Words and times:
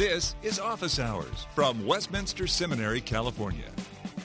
This 0.00 0.34
is 0.42 0.58
Office 0.58 0.98
Hours 0.98 1.46
from 1.54 1.84
Westminster 1.84 2.46
Seminary, 2.46 3.02
California. 3.02 3.70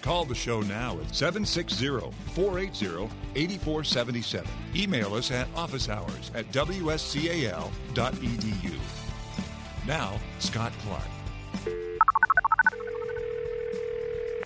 Call 0.02 0.24
the 0.24 0.34
show 0.34 0.62
now 0.62 0.98
at 1.02 1.14
760 1.14 2.00
480 2.34 3.10
8477. 3.36 4.50
Email 4.74 5.14
us 5.16 5.32
at 5.32 5.54
officehours 5.54 6.34
at 6.34 6.50
wscal.edu. 6.54 7.60
Now, 9.86 10.18
Scott 10.40 10.72
Clark. 10.80 11.04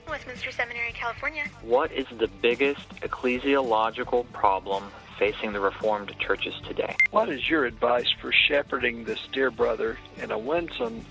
Westminster 0.10 0.52
Seminary, 0.52 0.94
California. 0.94 1.44
What 1.62 1.92
is 1.92 2.08
the 2.18 2.28
biggest 2.42 2.90
ecclesiological 3.02 4.26
problem 4.34 4.86
facing 5.20 5.54
the 5.54 5.60
Reformed 5.60 6.12
churches 6.18 6.56
today? 6.66 6.96
What 7.12 7.30
is 7.30 7.48
your 7.48 7.66
advice 7.66 8.10
for 8.20 8.32
shepherding 8.32 9.04
this 9.04 9.20
dear 9.32 9.52
brother 9.52 10.00
in 10.24 10.32
a 10.32 10.38
winsome 10.40 11.06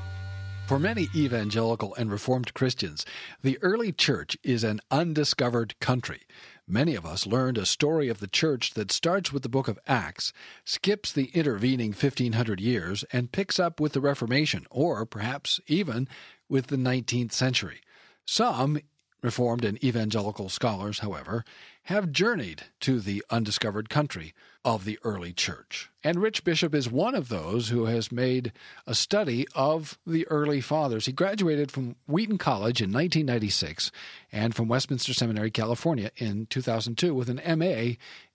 For 0.68 0.80
many 0.80 1.10
evangelical 1.14 1.94
and 1.96 2.10
Reformed 2.10 2.54
Christians, 2.54 3.06
the 3.42 3.60
early 3.62 3.92
church 3.92 4.38
is 4.44 4.64
an 4.64 4.80
undiscovered 4.90 5.78
country. 5.80 6.22
Many 6.66 6.96
of 6.96 7.06
us 7.06 7.28
learned 7.28 7.58
a 7.58 7.66
story 7.66 8.08
of 8.08 8.22
the 8.22 8.28
church 8.28 8.74
that 8.76 8.90
starts 8.90 9.34
with 9.34 9.44
the 9.44 9.50
book 9.50 9.68
of 9.68 9.78
Acts, 9.86 10.32
skips 10.64 11.12
the 11.12 11.26
intervening 11.34 11.90
1500 11.90 12.62
years, 12.62 13.04
and 13.12 13.34
picks 13.34 13.60
up 13.60 13.82
with 13.82 13.92
the 13.92 14.00
Reformation, 14.00 14.66
or 14.72 15.06
perhaps 15.06 15.60
even 15.68 16.08
with 16.50 16.68
the 16.68 16.76
19th 16.76 17.32
century. 17.32 17.82
Some 18.26 18.80
Reformed 19.24 19.64
and 19.64 19.82
evangelical 19.82 20.50
scholars, 20.50 21.00
however, 21.00 21.46
have 21.84 22.12
journeyed 22.12 22.64
to 22.82 23.00
the 23.00 23.24
undiscovered 23.30 23.90
country 23.90 24.34
of 24.66 24.84
the 24.84 25.00
early 25.04 25.32
church. 25.32 25.90
And 26.04 26.22
Rich 26.22 26.44
Bishop 26.44 26.76
is 26.76 26.92
one 26.92 27.16
of 27.16 27.30
those 27.30 27.70
who 27.70 27.86
has 27.86 28.12
made 28.12 28.52
a 28.86 28.94
study 28.94 29.48
of 29.56 29.98
the 30.06 30.28
early 30.28 30.60
fathers. 30.60 31.06
He 31.06 31.14
graduated 31.14 31.72
from 31.72 31.96
Wheaton 32.06 32.38
College 32.38 32.82
in 32.82 32.92
1996 32.92 33.92
and 34.30 34.54
from 34.54 34.68
Westminster 34.68 35.14
Seminary, 35.14 35.52
California 35.52 36.12
in 36.18 36.46
2002 36.48 37.16
with 37.16 37.30
an 37.30 37.42
MA 37.58 37.94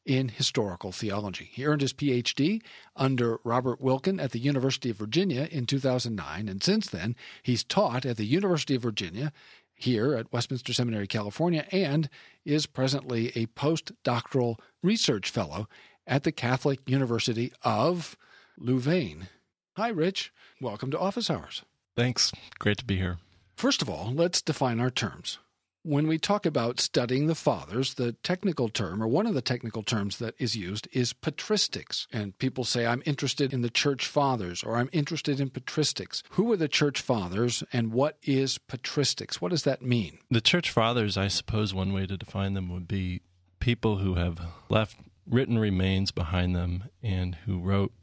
in 0.08 0.30
historical 0.30 0.90
theology. 0.90 1.50
He 1.52 1.66
earned 1.66 1.82
his 1.82 1.92
PhD 1.92 2.62
under 2.96 3.38
Robert 3.44 3.80
Wilken 3.80 4.20
at 4.20 4.32
the 4.32 4.38
University 4.38 4.88
of 4.88 4.96
Virginia 4.96 5.46
in 5.52 5.66
2009, 5.66 6.48
and 6.48 6.62
since 6.62 6.88
then, 6.88 7.14
he's 7.42 7.62
taught 7.62 8.06
at 8.06 8.16
the 8.16 8.24
University 8.24 8.74
of 8.74 8.82
Virginia 8.82 9.32
here 9.74 10.14
at 10.14 10.32
Westminster 10.32 10.72
Seminary, 10.72 11.06
California, 11.06 11.66
and 11.70 12.08
is 12.46 12.64
presently 12.64 13.28
a 13.36 13.46
postdoctoral 13.48 14.58
research 14.82 15.28
fellow 15.28 15.68
at 16.06 16.24
the 16.24 16.32
Catholic 16.32 16.80
University 16.88 17.52
of 17.62 18.16
Louvain. 18.56 19.28
Hi, 19.76 19.88
Rich. 19.88 20.32
Welcome 20.58 20.90
to 20.90 20.98
Office 20.98 21.30
Hours. 21.30 21.62
Thanks. 21.94 22.32
Great 22.58 22.78
to 22.78 22.84
be 22.84 22.96
here. 22.96 23.18
First 23.56 23.82
of 23.82 23.90
all, 23.90 24.10
let's 24.14 24.40
define 24.40 24.80
our 24.80 24.90
terms. 24.90 25.38
When 25.88 26.06
we 26.06 26.18
talk 26.18 26.44
about 26.44 26.80
studying 26.80 27.28
the 27.28 27.34
fathers, 27.34 27.94
the 27.94 28.12
technical 28.12 28.68
term, 28.68 29.02
or 29.02 29.08
one 29.08 29.26
of 29.26 29.32
the 29.32 29.40
technical 29.40 29.82
terms 29.82 30.18
that 30.18 30.34
is 30.38 30.54
used, 30.54 30.86
is 30.92 31.14
patristics. 31.14 32.06
And 32.12 32.36
people 32.36 32.64
say, 32.64 32.84
I'm 32.84 33.02
interested 33.06 33.54
in 33.54 33.62
the 33.62 33.70
church 33.70 34.06
fathers, 34.06 34.62
or 34.62 34.76
I'm 34.76 34.90
interested 34.92 35.40
in 35.40 35.48
patristics. 35.48 36.22
Who 36.32 36.52
are 36.52 36.58
the 36.58 36.68
church 36.68 37.00
fathers, 37.00 37.64
and 37.72 37.90
what 37.90 38.18
is 38.22 38.58
patristics? 38.58 39.36
What 39.36 39.50
does 39.50 39.62
that 39.62 39.80
mean? 39.80 40.18
The 40.30 40.42
church 40.42 40.70
fathers, 40.70 41.16
I 41.16 41.28
suppose 41.28 41.72
one 41.72 41.94
way 41.94 42.06
to 42.06 42.18
define 42.18 42.52
them 42.52 42.68
would 42.68 42.86
be 42.86 43.22
people 43.58 43.96
who 43.96 44.16
have 44.16 44.38
left 44.68 44.98
written 45.26 45.58
remains 45.58 46.10
behind 46.10 46.54
them 46.54 46.84
and 47.02 47.34
who 47.46 47.60
wrote 47.60 47.94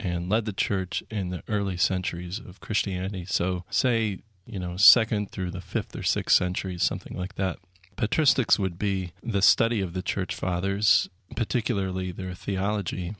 and 0.00 0.28
led 0.28 0.44
the 0.44 0.52
church 0.52 1.04
in 1.08 1.28
the 1.28 1.44
early 1.46 1.76
centuries 1.76 2.40
of 2.40 2.58
Christianity. 2.58 3.24
So, 3.24 3.62
say 3.70 4.22
you 4.48 4.58
know, 4.58 4.76
second 4.76 5.30
through 5.30 5.50
the 5.50 5.60
fifth 5.60 5.94
or 5.94 6.02
sixth 6.02 6.36
centuries, 6.36 6.82
something 6.82 7.16
like 7.16 7.34
that. 7.36 7.58
Patristics 7.96 8.58
would 8.58 8.78
be 8.78 9.12
the 9.22 9.42
study 9.42 9.80
of 9.80 9.92
the 9.92 10.02
church 10.02 10.34
fathers, 10.34 11.08
particularly 11.34 12.12
their 12.12 12.34
theology. 12.34 13.14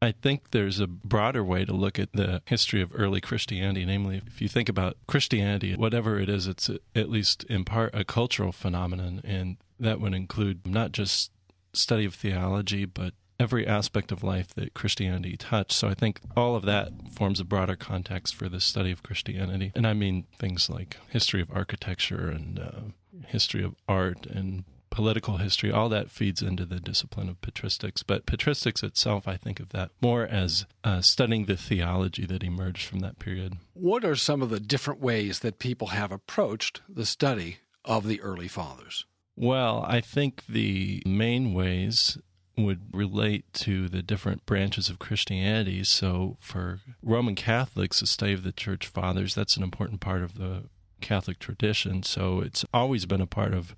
I 0.00 0.12
think 0.12 0.50
there's 0.50 0.80
a 0.80 0.86
broader 0.86 1.42
way 1.42 1.64
to 1.64 1.72
look 1.72 1.98
at 1.98 2.12
the 2.12 2.42
history 2.46 2.82
of 2.82 2.92
early 2.94 3.20
Christianity. 3.20 3.84
Namely, 3.84 4.20
if 4.26 4.40
you 4.40 4.48
think 4.48 4.68
about 4.68 4.96
Christianity, 5.06 5.74
whatever 5.76 6.18
it 6.18 6.28
is, 6.28 6.46
it's 6.46 6.70
at 6.94 7.08
least 7.08 7.44
in 7.44 7.64
part 7.64 7.94
a 7.94 8.04
cultural 8.04 8.52
phenomenon, 8.52 9.20
and 9.24 9.56
that 9.80 10.00
would 10.00 10.14
include 10.14 10.66
not 10.66 10.92
just 10.92 11.30
study 11.72 12.04
of 12.04 12.14
theology, 12.14 12.84
but 12.84 13.14
every 13.38 13.66
aspect 13.66 14.12
of 14.12 14.22
life 14.22 14.54
that 14.54 14.74
Christianity 14.74 15.36
touched. 15.36 15.72
So 15.72 15.88
I 15.88 15.94
think 15.94 16.20
all 16.36 16.56
of 16.56 16.64
that 16.64 16.92
forms 17.12 17.40
a 17.40 17.44
broader 17.44 17.76
context 17.76 18.34
for 18.34 18.48
the 18.48 18.60
study 18.60 18.90
of 18.90 19.02
Christianity. 19.02 19.72
And 19.74 19.86
I 19.86 19.92
mean 19.92 20.26
things 20.38 20.70
like 20.70 20.96
history 21.08 21.40
of 21.40 21.50
architecture 21.52 22.30
and 22.30 22.58
uh, 22.58 23.26
history 23.26 23.62
of 23.62 23.74
art 23.88 24.26
and 24.26 24.64
political 24.94 25.38
history, 25.38 25.72
all 25.72 25.88
that 25.88 26.10
feeds 26.10 26.40
into 26.40 26.64
the 26.64 26.78
discipline 26.78 27.28
of 27.28 27.40
patristics. 27.40 28.04
But 28.06 28.26
patristics 28.26 28.84
itself, 28.84 29.26
I 29.26 29.36
think 29.36 29.58
of 29.58 29.70
that 29.70 29.90
more 30.00 30.24
as 30.24 30.66
uh, 30.84 31.00
studying 31.00 31.46
the 31.46 31.56
theology 31.56 32.24
that 32.26 32.44
emerged 32.44 32.86
from 32.86 33.00
that 33.00 33.18
period. 33.18 33.54
What 33.72 34.04
are 34.04 34.14
some 34.14 34.40
of 34.40 34.50
the 34.50 34.60
different 34.60 35.00
ways 35.00 35.40
that 35.40 35.58
people 35.58 35.88
have 35.88 36.12
approached 36.12 36.80
the 36.88 37.04
study 37.04 37.58
of 37.84 38.06
the 38.06 38.20
early 38.20 38.46
fathers? 38.46 39.04
Well, 39.36 39.84
I 39.86 40.00
think 40.00 40.44
the 40.48 41.02
main 41.04 41.52
ways 41.54 42.16
would 42.56 42.94
relate 42.94 43.44
to 43.52 43.88
the 43.88 44.02
different 44.02 44.46
branches 44.46 44.88
of 44.88 44.98
Christianity. 44.98 45.84
So, 45.84 46.36
for 46.40 46.80
Roman 47.02 47.34
Catholics, 47.34 48.00
the 48.00 48.06
study 48.06 48.32
of 48.32 48.44
the 48.44 48.52
church 48.52 48.86
fathers, 48.86 49.34
that's 49.34 49.56
an 49.56 49.62
important 49.62 50.00
part 50.00 50.22
of 50.22 50.38
the 50.38 50.64
Catholic 51.00 51.38
tradition. 51.38 52.02
So, 52.02 52.40
it's 52.40 52.64
always 52.72 53.06
been 53.06 53.20
a 53.20 53.26
part 53.26 53.54
of 53.54 53.74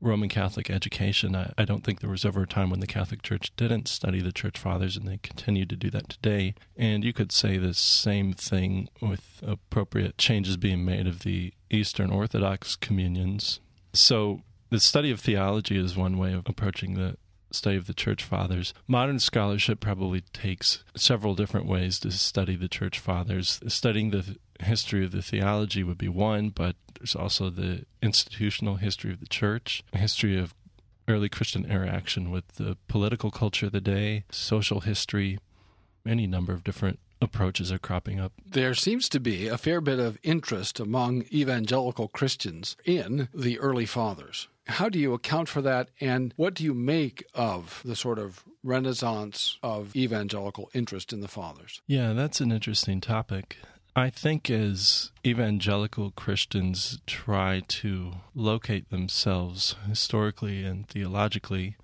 Roman 0.00 0.28
Catholic 0.28 0.70
education. 0.70 1.34
I, 1.34 1.52
I, 1.56 1.64
don't 1.64 1.82
think 1.82 2.00
there 2.00 2.10
was 2.10 2.24
ever 2.24 2.42
a 2.42 2.46
time 2.46 2.70
when 2.70 2.80
the 2.80 2.86
Catholic 2.86 3.22
Church 3.22 3.50
didn't 3.56 3.88
study 3.88 4.20
the 4.20 4.32
church 4.32 4.58
fathers, 4.58 4.96
and 4.96 5.08
they 5.08 5.18
continue 5.18 5.64
to 5.66 5.76
do 5.76 5.90
that 5.90 6.08
today. 6.08 6.54
And 6.76 7.04
you 7.04 7.12
could 7.12 7.32
say 7.32 7.56
the 7.56 7.74
same 7.74 8.32
thing 8.34 8.88
with 9.00 9.42
appropriate 9.42 10.18
changes 10.18 10.56
being 10.56 10.84
made 10.84 11.06
of 11.06 11.20
the 11.20 11.54
Eastern 11.70 12.10
Orthodox 12.10 12.76
communions. 12.76 13.60
So, 13.92 14.42
the 14.70 14.80
study 14.80 15.10
of 15.10 15.20
theology 15.20 15.78
is 15.78 15.96
one 15.96 16.18
way 16.18 16.32
of 16.32 16.48
approaching 16.48 16.94
the 16.94 17.16
study 17.54 17.76
of 17.76 17.86
the 17.86 17.94
church 17.94 18.22
fathers. 18.22 18.74
Modern 18.86 19.18
scholarship 19.18 19.80
probably 19.80 20.22
takes 20.32 20.84
several 20.96 21.34
different 21.34 21.66
ways 21.66 21.98
to 22.00 22.10
study 22.10 22.56
the 22.56 22.68
church 22.68 22.98
fathers. 22.98 23.60
Studying 23.68 24.10
the 24.10 24.36
history 24.60 25.04
of 25.04 25.12
the 25.12 25.22
theology 25.22 25.82
would 25.82 25.98
be 25.98 26.08
one, 26.08 26.50
but 26.50 26.76
there's 26.98 27.16
also 27.16 27.50
the 27.50 27.84
institutional 28.02 28.76
history 28.76 29.12
of 29.12 29.20
the 29.20 29.26
church, 29.26 29.82
history 29.92 30.38
of 30.38 30.54
early 31.08 31.28
Christian 31.28 31.64
interaction 31.64 32.30
with 32.30 32.48
the 32.56 32.76
political 32.88 33.30
culture 33.30 33.66
of 33.66 33.72
the 33.72 33.80
day, 33.80 34.24
social 34.30 34.80
history, 34.80 35.38
any 36.06 36.26
number 36.26 36.52
of 36.52 36.64
different 36.64 36.98
approaches 37.20 37.72
are 37.72 37.78
cropping 37.78 38.20
up. 38.20 38.32
There 38.46 38.74
seems 38.74 39.08
to 39.10 39.20
be 39.20 39.48
a 39.48 39.58
fair 39.58 39.80
bit 39.80 39.98
of 39.98 40.18
interest 40.22 40.78
among 40.78 41.24
evangelical 41.32 42.08
Christians 42.08 42.76
in 42.84 43.28
the 43.34 43.58
early 43.58 43.86
fathers. 43.86 44.48
How 44.66 44.88
do 44.88 44.98
you 44.98 45.12
account 45.12 45.48
for 45.48 45.60
that, 45.62 45.90
and 46.00 46.32
what 46.36 46.54
do 46.54 46.64
you 46.64 46.72
make 46.72 47.24
of 47.34 47.82
the 47.84 47.94
sort 47.94 48.18
of 48.18 48.44
renaissance 48.62 49.58
of 49.62 49.94
evangelical 49.94 50.70
interest 50.72 51.12
in 51.12 51.20
the 51.20 51.28
fathers? 51.28 51.82
Yeah, 51.86 52.14
that's 52.14 52.40
an 52.40 52.50
interesting 52.50 53.00
topic. 53.00 53.58
I 53.96 54.10
think 54.10 54.50
as 54.50 55.12
evangelical 55.24 56.10
Christians 56.10 56.98
try 57.06 57.62
to 57.68 58.14
locate 58.34 58.90
themselves 58.90 59.76
historically 59.86 60.64
and 60.64 60.88
theologically, 60.88 61.76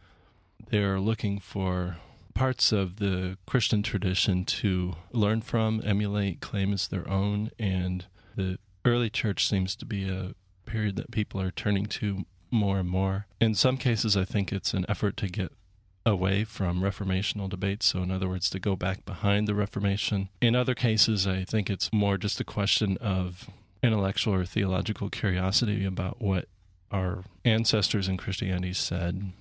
they're 0.70 0.98
looking 0.98 1.38
for 1.38 1.98
parts 2.34 2.72
of 2.72 2.96
the 2.96 3.36
Christian 3.46 3.82
tradition 3.82 4.44
to 4.46 4.94
learn 5.12 5.42
from, 5.42 5.82
emulate, 5.84 6.40
claim 6.40 6.72
as 6.72 6.88
their 6.88 7.08
own. 7.08 7.50
And 7.58 8.06
the 8.34 8.58
early 8.84 9.10
church 9.10 9.46
seems 9.46 9.76
to 9.76 9.84
be 9.84 10.08
a 10.08 10.34
period 10.66 10.96
that 10.96 11.10
people 11.10 11.40
are 11.40 11.50
turning 11.50 11.86
to 11.86 12.24
more 12.50 12.78
and 12.78 12.88
more. 12.88 13.26
In 13.40 13.54
some 13.54 13.76
cases, 13.76 14.16
I 14.16 14.24
think 14.24 14.52
it's 14.52 14.74
an 14.74 14.86
effort 14.88 15.16
to 15.18 15.28
get 15.28 15.52
away 16.06 16.44
from 16.44 16.80
reformational 16.80 17.48
debates. 17.48 17.86
So, 17.86 18.02
in 18.02 18.10
other 18.10 18.28
words, 18.28 18.48
to 18.50 18.58
go 18.58 18.76
back 18.76 19.04
behind 19.04 19.46
the 19.46 19.54
Reformation. 19.54 20.28
In 20.40 20.56
other 20.56 20.74
cases, 20.74 21.26
I 21.26 21.44
think 21.44 21.68
it's 21.68 21.92
more 21.92 22.16
just 22.16 22.40
a 22.40 22.44
question 22.44 22.96
of 22.98 23.48
intellectual 23.82 24.34
or 24.34 24.44
theological 24.44 25.10
curiosity 25.10 25.84
about 25.84 26.20
what 26.20 26.46
our 26.90 27.24
ancestors 27.44 28.08
in 28.08 28.16
Christianity 28.16 28.72
said 28.72 29.32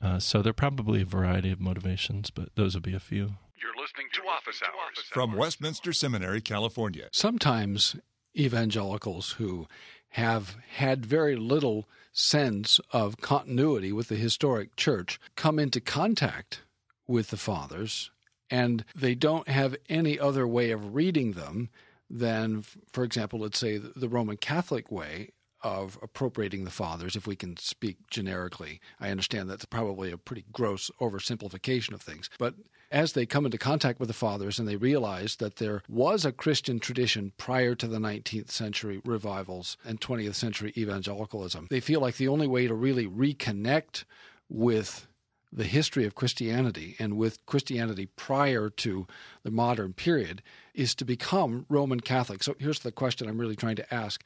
uh, 0.00 0.18
so 0.18 0.42
there 0.42 0.50
are 0.50 0.54
probably 0.54 1.02
a 1.02 1.06
variety 1.06 1.50
of 1.50 1.60
motivations, 1.60 2.30
but 2.30 2.54
those 2.54 2.74
would 2.74 2.82
be 2.82 2.94
a 2.94 3.00
few. 3.00 3.34
You're 3.60 3.76
listening 3.80 4.06
to 4.14 4.22
Office 4.28 4.62
Hours 4.62 5.04
from 5.10 5.34
Westminster 5.34 5.92
Seminary, 5.92 6.40
California. 6.40 7.08
Sometimes 7.12 7.96
evangelicals 8.36 9.32
who 9.32 9.66
have 10.10 10.56
had 10.76 11.04
very 11.04 11.36
little 11.36 11.88
sense 12.18 12.80
of 12.92 13.20
continuity 13.20 13.92
with 13.92 14.08
the 14.08 14.16
historic 14.16 14.74
church 14.76 15.20
come 15.36 15.58
into 15.58 15.80
contact 15.80 16.62
with 17.06 17.28
the 17.28 17.36
fathers 17.36 18.10
and 18.50 18.84
they 18.94 19.14
don't 19.14 19.48
have 19.48 19.76
any 19.88 20.18
other 20.18 20.46
way 20.46 20.70
of 20.70 20.94
reading 20.94 21.32
them 21.32 21.68
than, 22.10 22.62
for 22.90 23.04
example, 23.04 23.38
let's 23.40 23.58
say 23.58 23.76
the 23.76 24.08
Roman 24.08 24.36
Catholic 24.36 24.90
way 24.90 25.30
of 25.62 25.98
appropriating 26.02 26.64
the 26.64 26.70
fathers, 26.70 27.16
if 27.16 27.26
we 27.26 27.36
can 27.36 27.56
speak 27.56 27.98
generically. 28.10 28.80
I 29.00 29.10
understand 29.10 29.50
that's 29.50 29.64
probably 29.64 30.10
a 30.10 30.16
pretty 30.16 30.44
gross 30.52 30.90
oversimplification 31.00 31.92
of 31.92 32.00
things. 32.00 32.30
But 32.38 32.54
as 32.90 33.12
they 33.12 33.26
come 33.26 33.44
into 33.44 33.58
contact 33.58 34.00
with 34.00 34.08
the 34.08 34.14
fathers 34.14 34.58
and 34.58 34.66
they 34.66 34.76
realize 34.76 35.36
that 35.36 35.56
there 35.56 35.82
was 35.88 36.24
a 36.24 36.32
Christian 36.32 36.80
tradition 36.80 37.32
prior 37.36 37.74
to 37.74 37.86
the 37.86 37.98
19th 37.98 38.50
century 38.50 39.00
revivals 39.04 39.76
and 39.84 40.00
20th 40.00 40.34
century 40.34 40.72
evangelicalism, 40.76 41.66
they 41.70 41.80
feel 41.80 42.00
like 42.00 42.16
the 42.16 42.28
only 42.28 42.46
way 42.46 42.66
to 42.66 42.74
really 42.74 43.06
reconnect 43.06 44.04
with 44.48 45.06
the 45.52 45.64
history 45.64 46.04
of 46.04 46.14
Christianity 46.14 46.94
and 46.98 47.16
with 47.16 47.44
Christianity 47.46 48.06
prior 48.16 48.68
to 48.70 49.06
the 49.42 49.50
modern 49.50 49.92
period 49.94 50.42
is 50.74 50.94
to 50.96 51.04
become 51.04 51.64
Roman 51.68 52.00
Catholic. 52.00 52.42
So 52.42 52.54
here's 52.58 52.80
the 52.80 52.92
question 52.92 53.28
I'm 53.28 53.38
really 53.38 53.56
trying 53.56 53.76
to 53.76 53.94
ask 53.94 54.22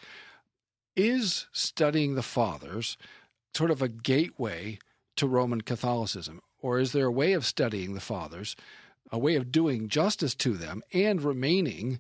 is 0.95 1.47
studying 1.53 2.15
the 2.15 2.23
fathers 2.23 2.99
sort 3.55 3.71
of 3.71 3.81
a 3.81 3.89
gateway 3.89 4.79
to 5.17 5.27
Roman 5.27 5.61
Catholicism? 5.61 6.41
Or 6.63 6.79
is 6.79 6.93
there 6.93 7.07
a 7.07 7.13
way 7.13 7.33
of 7.35 7.45
studying 7.45 7.93
the 7.93 8.01
fathers, 8.01 8.57
a 9.11 9.19
way 9.19 9.35
of 9.35 9.53
doing 9.53 9.89
justice 9.89 10.35
to 10.37 10.55
them 10.55 10.83
and 10.95 11.21
remaining 11.21 11.99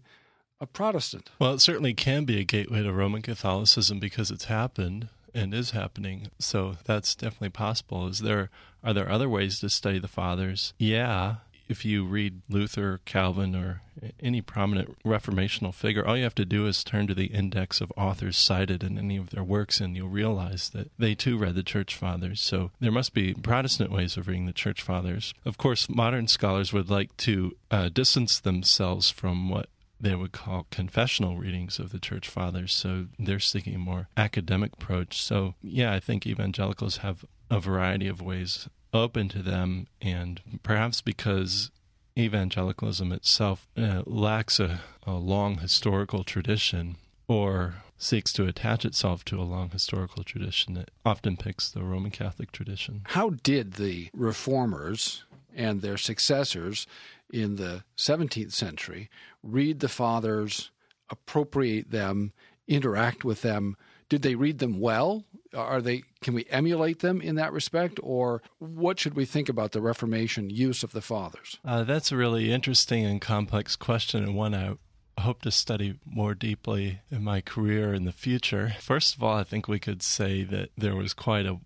a 0.60 0.66
Protestant? 0.66 1.30
Well, 1.38 1.54
it 1.54 1.60
certainly 1.60 1.92
can 1.92 2.24
be 2.24 2.40
a 2.40 2.44
gateway 2.44 2.82
to 2.82 2.92
Roman 2.92 3.20
Catholicism 3.20 3.98
because 3.98 4.30
it's 4.30 4.44
happened 4.44 5.08
and 5.34 5.52
is 5.52 5.72
happening. 5.72 6.28
So 6.38 6.76
that's 6.84 7.14
definitely 7.14 7.50
possible. 7.50 8.06
Is 8.06 8.20
there 8.20 8.48
are 8.84 8.94
there 8.94 9.10
other 9.10 9.28
ways 9.28 9.60
to 9.60 9.68
study 9.68 9.98
the 9.98 10.08
fathers? 10.08 10.72
Yeah, 10.78 11.36
if 11.68 11.84
you 11.84 12.04
read 12.04 12.42
Luther, 12.48 13.00
Calvin, 13.04 13.54
or 13.54 13.82
any 14.20 14.40
prominent 14.40 14.96
reformational 15.04 15.74
figure, 15.74 16.04
all 16.04 16.16
you 16.16 16.24
have 16.24 16.34
to 16.36 16.44
do 16.44 16.66
is 16.66 16.82
turn 16.82 17.06
to 17.06 17.14
the 17.14 17.26
index 17.26 17.80
of 17.80 17.92
authors 17.96 18.38
cited 18.38 18.82
in 18.82 18.98
any 18.98 19.16
of 19.16 19.30
their 19.30 19.44
works, 19.44 19.80
and 19.80 19.96
you'll 19.96 20.08
realize 20.08 20.70
that 20.70 20.90
they 20.98 21.14
too 21.14 21.38
read 21.38 21.54
the 21.54 21.62
church 21.62 21.94
fathers. 21.94 22.40
So 22.40 22.70
there 22.80 22.92
must 22.92 23.14
be 23.14 23.34
Protestant 23.34 23.90
ways 23.90 24.16
of 24.16 24.28
reading 24.28 24.46
the 24.46 24.52
church 24.52 24.82
fathers. 24.82 25.34
Of 25.44 25.58
course, 25.58 25.88
modern 25.88 26.28
scholars 26.28 26.72
would 26.72 26.90
like 26.90 27.16
to 27.18 27.56
uh, 27.70 27.88
distance 27.88 28.40
themselves 28.40 29.10
from 29.10 29.48
what 29.48 29.68
they 30.00 30.14
would 30.16 30.32
call 30.32 30.66
confessional 30.70 31.36
readings 31.36 31.78
of 31.78 31.92
the 31.92 32.00
church 32.00 32.28
fathers. 32.28 32.74
So 32.74 33.06
they're 33.18 33.38
seeking 33.38 33.76
a 33.76 33.78
more 33.78 34.08
academic 34.16 34.72
approach. 34.74 35.22
So, 35.22 35.54
yeah, 35.62 35.92
I 35.94 36.00
think 36.00 36.26
evangelicals 36.26 36.98
have 36.98 37.24
a 37.48 37.60
variety 37.60 38.08
of 38.08 38.20
ways 38.20 38.68
open 38.92 39.28
to 39.30 39.42
them, 39.42 39.86
and 40.00 40.40
perhaps 40.62 41.00
because 41.00 41.70
evangelicalism 42.18 43.12
itself 43.12 43.66
uh, 43.76 44.02
lacks 44.06 44.60
a, 44.60 44.80
a 45.06 45.14
long 45.14 45.58
historical 45.58 46.24
tradition 46.24 46.96
or 47.28 47.76
seeks 47.96 48.32
to 48.32 48.46
attach 48.46 48.84
itself 48.84 49.24
to 49.24 49.40
a 49.40 49.44
long 49.44 49.70
historical 49.70 50.24
tradition, 50.24 50.76
it 50.76 50.90
often 51.04 51.36
picks 51.36 51.70
the 51.70 51.82
Roman 51.82 52.10
Catholic 52.10 52.52
tradition. 52.52 53.02
How 53.04 53.30
did 53.30 53.74
the 53.74 54.10
reformers 54.12 55.24
and 55.54 55.80
their 55.80 55.96
successors 55.96 56.86
in 57.32 57.56
the 57.56 57.84
17th 57.96 58.52
century 58.52 59.08
read 59.42 59.80
the 59.80 59.88
fathers, 59.88 60.70
appropriate 61.10 61.90
them, 61.90 62.32
interact 62.66 63.24
with 63.24 63.42
them? 63.42 63.76
Did 64.12 64.20
they 64.20 64.34
read 64.34 64.58
them 64.58 64.78
well? 64.78 65.24
Are 65.54 65.80
they 65.80 66.02
can 66.20 66.34
we 66.34 66.44
emulate 66.50 66.98
them 66.98 67.22
in 67.22 67.36
that 67.36 67.50
respect, 67.50 67.98
or 68.02 68.42
what 68.58 69.00
should 69.00 69.14
we 69.14 69.24
think 69.24 69.48
about 69.48 69.72
the 69.72 69.80
Reformation 69.80 70.50
use 70.50 70.82
of 70.82 70.92
the 70.92 71.00
fathers? 71.00 71.58
Uh, 71.64 71.84
that's 71.84 72.12
a 72.12 72.16
really 72.18 72.52
interesting 72.52 73.06
and 73.06 73.22
complex 73.22 73.74
question, 73.74 74.22
and 74.22 74.34
one 74.34 74.54
I 74.54 74.74
hope 75.18 75.40
to 75.42 75.50
study 75.50 75.98
more 76.04 76.34
deeply 76.34 77.00
in 77.10 77.24
my 77.24 77.40
career 77.40 77.94
in 77.94 78.04
the 78.04 78.12
future. 78.12 78.74
First 78.80 79.16
of 79.16 79.22
all, 79.22 79.38
I 79.38 79.44
think 79.44 79.66
we 79.66 79.78
could 79.78 80.02
say 80.02 80.44
that 80.44 80.68
there 80.76 80.94
was 80.94 81.14
quite 81.14 81.46
a 81.46 81.56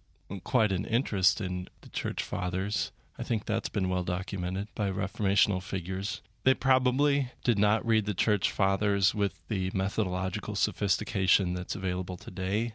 quite 0.45 0.71
an 0.71 0.85
interest 0.85 1.41
in 1.41 1.67
the 1.81 1.89
church 1.89 2.23
fathers. 2.23 2.93
I 3.19 3.25
think 3.25 3.45
that's 3.45 3.69
been 3.69 3.89
well 3.89 4.05
documented 4.05 4.69
by 4.77 4.93
reformational 4.93 5.61
figures. 5.61 6.23
They 6.47 6.55
probably 6.55 7.33
did 7.45 7.59
not 7.59 7.85
read 7.85 8.07
the 8.07 8.15
church 8.15 8.51
fathers 8.51 9.15
with 9.15 9.47
the 9.49 9.71
methodological 9.75 10.55
sophistication 10.55 11.53
that's 11.53 11.75
available 11.75 12.17
today 12.17 12.73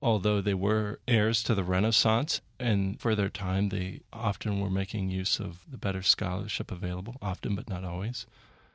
although 0.00 0.40
they 0.40 0.54
were 0.54 1.00
heirs 1.08 1.42
to 1.44 1.54
the 1.54 1.64
Renaissance, 1.64 2.40
and 2.58 3.00
for 3.00 3.14
their 3.14 3.28
time, 3.28 3.68
they 3.68 4.00
often 4.12 4.60
were 4.60 4.70
making 4.70 5.10
use 5.10 5.40
of 5.40 5.60
the 5.70 5.78
better 5.78 6.02
scholarship 6.02 6.70
available, 6.70 7.16
often 7.20 7.54
but 7.54 7.68
not 7.68 7.84
always. 7.84 8.26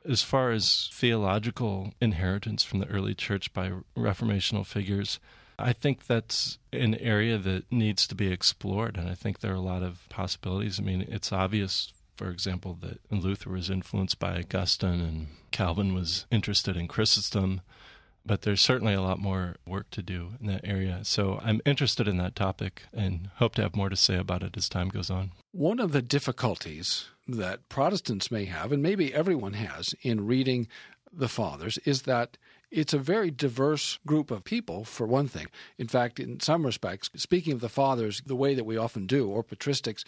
As 0.06 0.22
far 0.22 0.50
as 0.50 0.90
theological 0.92 1.94
inheritance 2.00 2.62
from 2.62 2.80
the 2.80 2.88
early 2.88 3.14
church 3.14 3.52
by 3.54 3.72
reformational 3.96 4.66
figures, 4.66 5.18
I 5.58 5.72
think 5.72 6.06
that's 6.06 6.58
an 6.72 6.94
area 6.96 7.38
that 7.38 7.70
needs 7.72 8.06
to 8.08 8.14
be 8.14 8.30
explored, 8.30 8.96
and 8.96 9.08
I 9.08 9.14
think 9.14 9.40
there 9.40 9.52
are 9.52 9.56
a 9.56 9.60
lot 9.60 9.82
of 9.82 10.06
possibilities. 10.10 10.78
I 10.78 10.82
mean, 10.82 11.06
it's 11.08 11.32
obvious, 11.32 11.92
for 12.16 12.30
example, 12.30 12.78
that 12.80 13.00
Luther 13.10 13.50
was 13.50 13.70
influenced 13.70 14.18
by 14.18 14.38
Augustine 14.38 15.00
and 15.00 15.26
Calvin 15.50 15.94
was 15.94 16.26
interested 16.30 16.76
in 16.76 16.88
Chrysostom 16.88 17.60
but 18.26 18.42
there's 18.42 18.60
certainly 18.60 18.94
a 18.94 19.02
lot 19.02 19.18
more 19.18 19.56
work 19.66 19.90
to 19.90 20.02
do 20.02 20.32
in 20.40 20.46
that 20.46 20.62
area. 20.64 21.00
So 21.02 21.40
I'm 21.42 21.60
interested 21.66 22.08
in 22.08 22.16
that 22.18 22.34
topic 22.34 22.84
and 22.92 23.30
hope 23.36 23.54
to 23.56 23.62
have 23.62 23.76
more 23.76 23.88
to 23.88 23.96
say 23.96 24.16
about 24.16 24.42
it 24.42 24.56
as 24.56 24.68
time 24.68 24.88
goes 24.88 25.10
on. 25.10 25.32
One 25.52 25.78
of 25.78 25.92
the 25.92 26.02
difficulties 26.02 27.06
that 27.28 27.68
Protestants 27.68 28.30
may 28.30 28.46
have, 28.46 28.72
and 28.72 28.82
maybe 28.82 29.14
everyone 29.14 29.54
has, 29.54 29.94
in 30.02 30.26
reading 30.26 30.68
the 31.12 31.28
Fathers 31.28 31.78
is 31.84 32.02
that 32.02 32.36
it's 32.70 32.92
a 32.92 32.98
very 32.98 33.30
diverse 33.30 34.00
group 34.04 34.32
of 34.32 34.42
people, 34.42 34.84
for 34.84 35.06
one 35.06 35.28
thing. 35.28 35.46
In 35.78 35.86
fact, 35.86 36.18
in 36.18 36.40
some 36.40 36.66
respects, 36.66 37.08
speaking 37.14 37.52
of 37.52 37.60
the 37.60 37.68
Fathers 37.68 38.20
the 38.26 38.34
way 38.34 38.54
that 38.54 38.64
we 38.64 38.76
often 38.76 39.06
do, 39.06 39.28
or 39.28 39.44
patristics, 39.44 40.04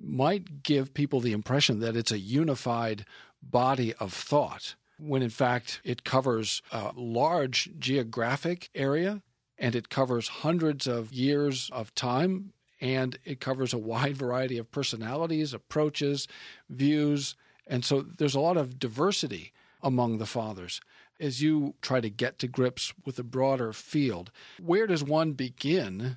might 0.00 0.62
give 0.62 0.94
people 0.94 1.20
the 1.20 1.32
impression 1.32 1.80
that 1.80 1.96
it's 1.96 2.12
a 2.12 2.18
unified 2.18 3.04
body 3.42 3.94
of 3.94 4.12
thought 4.12 4.74
when 4.98 5.22
in 5.22 5.30
fact 5.30 5.80
it 5.84 6.04
covers 6.04 6.62
a 6.72 6.92
large 6.96 7.70
geographic 7.78 8.70
area 8.74 9.22
and 9.58 9.74
it 9.74 9.88
covers 9.88 10.28
hundreds 10.28 10.86
of 10.86 11.12
years 11.12 11.70
of 11.72 11.94
time 11.94 12.52
and 12.80 13.18
it 13.24 13.40
covers 13.40 13.72
a 13.72 13.78
wide 13.78 14.16
variety 14.16 14.58
of 14.58 14.70
personalities, 14.70 15.54
approaches, 15.54 16.28
views. 16.68 17.36
And 17.66 17.84
so 17.84 18.02
there's 18.02 18.34
a 18.34 18.40
lot 18.40 18.56
of 18.56 18.78
diversity 18.78 19.52
among 19.82 20.18
the 20.18 20.26
fathers. 20.26 20.80
As 21.20 21.40
you 21.40 21.74
try 21.80 22.00
to 22.00 22.10
get 22.10 22.38
to 22.40 22.48
grips 22.48 22.92
with 23.04 23.18
a 23.18 23.22
broader 23.22 23.72
field, 23.72 24.30
where 24.60 24.86
does 24.86 25.04
one 25.04 25.32
begin 25.32 26.16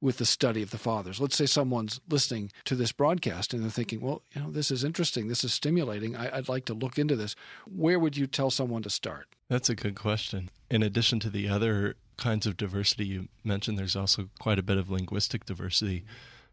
with 0.00 0.18
the 0.18 0.26
study 0.26 0.62
of 0.62 0.70
the 0.70 0.78
fathers? 0.78 1.20
Let's 1.20 1.36
say 1.36 1.46
someone's 1.46 2.00
listening 2.08 2.52
to 2.64 2.74
this 2.74 2.92
broadcast 2.92 3.52
and 3.52 3.62
they're 3.62 3.70
thinking, 3.70 4.00
well, 4.00 4.22
you 4.32 4.42
know, 4.42 4.50
this 4.50 4.70
is 4.70 4.84
interesting, 4.84 5.28
this 5.28 5.44
is 5.44 5.52
stimulating, 5.52 6.16
I, 6.16 6.36
would 6.36 6.48
like 6.48 6.64
to 6.66 6.74
look 6.74 6.98
into 6.98 7.16
this. 7.16 7.34
Where 7.66 7.98
would 7.98 8.16
you 8.16 8.26
tell 8.26 8.50
someone 8.50 8.82
to 8.82 8.90
start? 8.90 9.26
That's 9.48 9.70
a 9.70 9.74
good 9.74 9.94
question. 9.94 10.50
In 10.70 10.82
addition 10.82 11.20
to 11.20 11.30
the 11.30 11.48
other 11.48 11.96
kinds 12.16 12.46
of 12.46 12.56
diversity 12.56 13.06
you 13.06 13.28
mentioned, 13.44 13.78
there's 13.78 13.96
also 13.96 14.28
quite 14.38 14.58
a 14.58 14.62
bit 14.62 14.78
of 14.78 14.90
linguistic 14.90 15.44
diversity, 15.44 16.04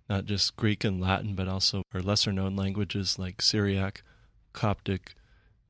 not 0.10 0.26
just 0.26 0.56
Greek 0.56 0.84
and 0.84 1.02
Latin, 1.02 1.36
but 1.36 1.48
also 1.48 1.84
our 1.94 2.02
lesser 2.02 2.32
known 2.32 2.56
languages 2.56 3.18
like 3.18 3.42
Syriac, 3.42 4.04
Coptic, 4.54 5.16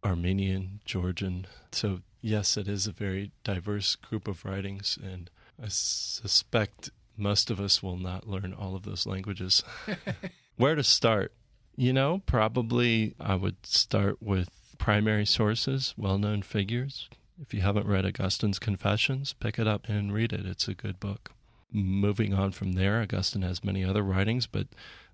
Armenian, 0.03 0.81
Georgian. 0.85 1.47
So, 1.71 2.01
yes, 2.21 2.57
it 2.57 2.67
is 2.67 2.87
a 2.87 2.91
very 2.91 3.31
diverse 3.43 3.95
group 3.95 4.27
of 4.27 4.43
writings, 4.43 4.97
and 5.01 5.29
I 5.61 5.67
suspect 5.69 6.89
most 7.17 7.49
of 7.51 7.59
us 7.59 7.83
will 7.83 7.97
not 7.97 8.27
learn 8.27 8.53
all 8.53 8.75
of 8.75 8.83
those 8.83 9.05
languages. 9.05 9.63
Where 10.57 10.75
to 10.75 10.83
start? 10.83 11.33
You 11.75 11.93
know, 11.93 12.21
probably 12.25 13.15
I 13.19 13.35
would 13.35 13.65
start 13.65 14.21
with 14.21 14.49
primary 14.77 15.25
sources, 15.25 15.93
well 15.97 16.17
known 16.17 16.41
figures, 16.41 17.09
if 17.41 17.53
you 17.53 17.61
haven't 17.61 17.87
read 17.87 18.05
Augustine's 18.05 18.59
Confessions, 18.59 19.33
pick 19.33 19.57
it 19.57 19.67
up 19.67 19.89
and 19.89 20.13
read 20.13 20.33
it. 20.33 20.45
It's 20.45 20.67
a 20.67 20.73
good 20.73 20.99
book. 20.99 21.31
Moving 21.71 22.33
on 22.33 22.51
from 22.51 22.73
there, 22.73 23.01
Augustine 23.01 23.41
has 23.41 23.63
many 23.63 23.83
other 23.83 24.03
writings, 24.03 24.45
but 24.45 24.67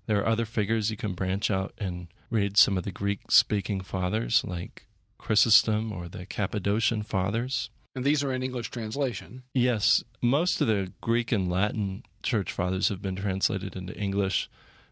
there 0.06 0.20
are 0.20 0.26
other 0.26 0.44
figures 0.44 0.90
you 0.90 0.96
can 0.96 1.14
branch 1.14 1.50
out 1.50 1.72
and 1.78 2.08
read 2.30 2.58
some 2.58 2.76
of 2.76 2.84
the 2.84 2.92
Greek 2.92 3.30
speaking 3.30 3.80
fathers 3.80 4.44
like 4.44 4.86
Chrysostom 5.18 5.92
or 5.92 6.08
the 6.08 6.26
Cappadocian 6.26 7.02
fathers. 7.02 7.70
And 7.94 8.04
these 8.04 8.22
are 8.22 8.32
in 8.32 8.42
English 8.42 8.70
translation? 8.70 9.42
Yes. 9.54 10.04
Most 10.22 10.60
of 10.60 10.68
the 10.68 10.92
Greek 11.00 11.32
and 11.32 11.50
Latin 11.50 12.04
church 12.22 12.52
fathers 12.52 12.88
have 12.88 13.02
been 13.02 13.16
translated 13.16 13.74
into 13.74 13.96
English. 13.96 14.48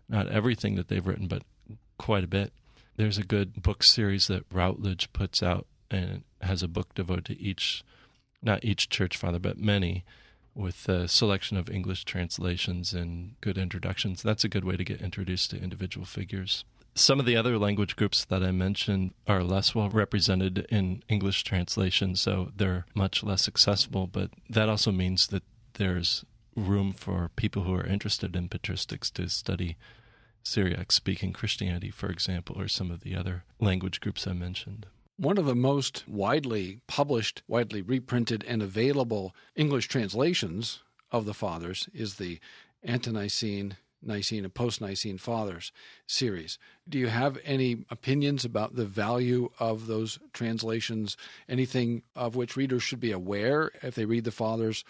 Not 0.09 0.29
everything 0.29 0.75
that 0.77 0.89
they've 0.89 1.07
written, 1.07 1.29
but 1.29 1.43
quite 1.99 2.25
a 2.25 2.29
bit. 2.29 2.53
There's 2.97 3.19
a 3.19 3.25
good 3.25 3.63
book 3.63 3.83
series 3.83 4.27
that 4.27 4.45
Routledge 4.53 5.13
puts 5.13 5.43
out 5.43 5.67
and 5.91 6.25
has 6.41 6.63
a 6.63 6.69
book 6.69 6.95
devoted 6.95 7.27
to 7.27 7.41
each, 7.41 7.85
not 8.43 8.65
each 8.65 8.89
church 8.89 9.17
father, 9.17 9.39
but 9.39 9.59
many, 9.59 10.05
with 10.55 10.89
a 10.89 11.07
selection 11.07 11.57
of 11.57 11.71
English 11.71 12.05
translations 12.05 12.93
and 12.93 13.41
good 13.41 13.57
introductions. 13.57 14.23
That's 14.23 14.45
a 14.45 14.49
good 14.49 14.65
way 14.65 14.77
to 14.77 14.85
get 14.85 15.01
introduced 15.01 15.51
to 15.51 15.63
individual 15.63 16.05
figures. 16.05 16.65
Some 16.99 17.21
of 17.21 17.27
the 17.27 17.37
other 17.37 17.59
language 17.59 17.95
groups 17.95 18.25
that 18.25 18.43
I 18.43 18.51
mentioned 18.51 19.15
are 19.29 19.45
less 19.45 19.73
well 19.73 19.89
represented 19.89 20.67
in 20.69 21.05
English 21.09 21.45
translation, 21.45 22.17
so 22.17 22.51
they're 22.57 22.87
much 22.93 23.23
less 23.23 23.47
accessible, 23.47 24.09
but 24.09 24.33
that 24.51 24.69
also 24.69 24.91
means 24.91 25.29
that 25.29 25.45
there's 25.75 26.25
room 26.57 26.93
for 26.93 27.31
people 27.37 27.63
who 27.63 27.73
are 27.73 27.87
interested 27.87 28.35
in 28.35 28.49
patristics 28.49 29.13
to 29.13 29.29
study 29.29 29.77
Syriac 30.43 30.91
speaking 30.91 31.33
Christianity, 31.33 31.93
for 31.93 32.11
example, 32.11 32.61
or 32.61 32.67
some 32.67 32.91
of 32.91 33.03
the 33.03 33.15
other 33.15 33.45
language 33.61 34.01
groups 34.01 34.27
I 34.27 34.33
mentioned. 34.33 34.87
One 35.17 35.39
of 35.39 35.47
the 35.47 35.55
most 35.55 36.03
widely 36.09 36.81
published, 36.89 37.45
widely 37.47 37.81
reprinted, 37.81 38.45
and 38.49 38.61
available 38.61 39.37
English 39.55 39.87
translations 39.87 40.81
of 41.13 41.27
the 41.27 41.35
Fathers 41.35 41.89
is 41.95 42.17
the 42.17 42.41
Ante-Nicene, 42.83 43.77
Nicene, 44.03 44.45
and 44.45 44.55
Post-Nicene 44.55 45.19
Fathers 45.19 45.73
series. 46.07 46.59
Do 46.89 46.99
you 46.99 47.09
have 47.09 47.39
any 47.45 47.85
opinions 47.91 48.45
about 48.45 48.77
the 48.77 48.85
value 48.85 49.51
of 49.59 49.87
those 49.87 50.19
translations? 50.33 51.17
Anything 51.49 52.03
of 52.15 52.37
which 52.37 52.57
readers 52.57 52.83
should 52.83 53.01
be 53.01 53.13
aware 53.13 53.71
if 53.83 53.95
they 53.95 54.05
read 54.05 54.25
the 54.25 54.31
Fathers 54.31 54.85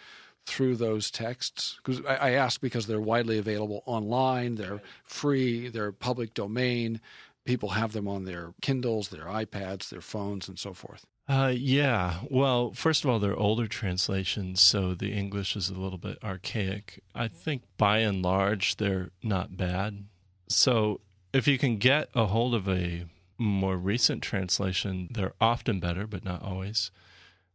through 0.47 0.77
those 0.77 1.11
texts? 1.11 1.79
Because 1.83 2.05
I, 2.07 2.31
ask 2.33 2.61
because 2.61 2.87
they're 2.87 3.01
widely 3.01 3.39
available 3.39 3.83
online, 3.87 4.57
they're 4.57 4.81
free, 5.05 5.69
they're 5.69 5.93
public 5.93 6.35
domain 6.35 7.01
people 7.49 7.71
have 7.71 7.95
them 7.95 8.07
on 8.07 8.27
their 8.27 8.53
Kindles, 8.61 9.09
their 9.09 9.25
iPads, 9.25 9.89
their 9.89 10.03
phones, 10.03 10.49
and 10.49 10.59
so 10.59 10.75
forth? 10.75 11.07
Uh, 11.29 11.53
yeah. 11.55 12.21
Well, 12.31 12.73
first 12.73 13.05
of 13.05 13.11
all, 13.11 13.19
they're 13.19 13.37
older 13.37 13.67
translations, 13.67 14.63
so 14.63 14.95
the 14.95 15.13
English 15.13 15.57
is 15.57 15.69
a 15.69 15.75
little 15.75 15.99
bit 15.99 16.19
archaic. 16.25 17.03
I 17.15 17.29
think 17.29 17.63
by 17.77 17.99
and 17.99 18.23
large, 18.23 18.77
they're 18.77 19.11
not 19.23 19.57
bad. 19.57 20.05
So 20.49 21.01
if 21.35 21.47
you 21.47 21.59
can 21.59 21.77
get 21.77 22.09
a 22.15 22.27
hold 22.27 22.55
of 22.55 22.67
a 22.67 23.05
more 23.37 23.77
recent 23.77 24.23
translation, 24.23 25.09
they're 25.13 25.35
often 25.39 25.81
better, 25.81 26.07
but 26.07 26.25
not 26.25 26.43
always. 26.43 26.91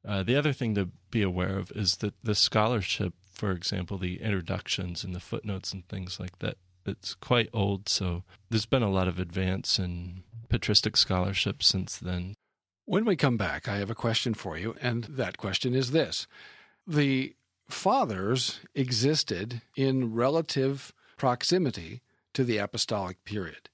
Uh, 0.08 0.22
the 0.22 0.36
other 0.36 0.54
thing 0.54 0.76
to 0.76 0.90
be 1.10 1.24
aware 1.24 1.58
of 1.58 1.72
is 1.72 1.98
that 1.98 2.14
the 2.24 2.36
scholarship, 2.36 3.14
for 3.32 3.52
example, 3.52 3.98
the 3.98 4.22
introductions 4.22 5.04
and 5.04 5.16
the 5.16 5.20
footnotes 5.20 5.74
and 5.74 5.88
things 5.88 6.20
like 6.20 6.38
that, 6.40 6.58
it's 6.86 7.16
quite 7.16 7.50
old, 7.54 7.90
so 7.90 8.24
there's 8.50 8.66
been 8.66 8.84
a 8.84 8.92
lot 8.92 9.08
of 9.08 9.18
advance 9.18 9.80
in 9.80 10.24
patristic 10.50 10.96
scholarship 10.98 11.64
since 11.64 11.98
then. 11.98 12.36
When 12.86 13.06
we 13.06 13.16
come 13.16 13.38
back, 13.38 13.70
I 13.70 13.78
have 13.78 13.90
a 13.90 13.96
question 13.96 14.34
for 14.34 14.58
you, 14.58 14.76
and 14.82 15.06
that 15.06 15.38
question 15.38 15.74
is 15.74 15.92
this. 15.92 16.28
The 16.86 17.34
fathers 17.70 18.60
existed 18.76 19.62
in 19.78 20.14
relative 20.14 20.94
proximity 21.16 22.02
to 22.34 22.44
the 22.44 22.58
apostolic 22.58 23.24
period, 23.24 23.70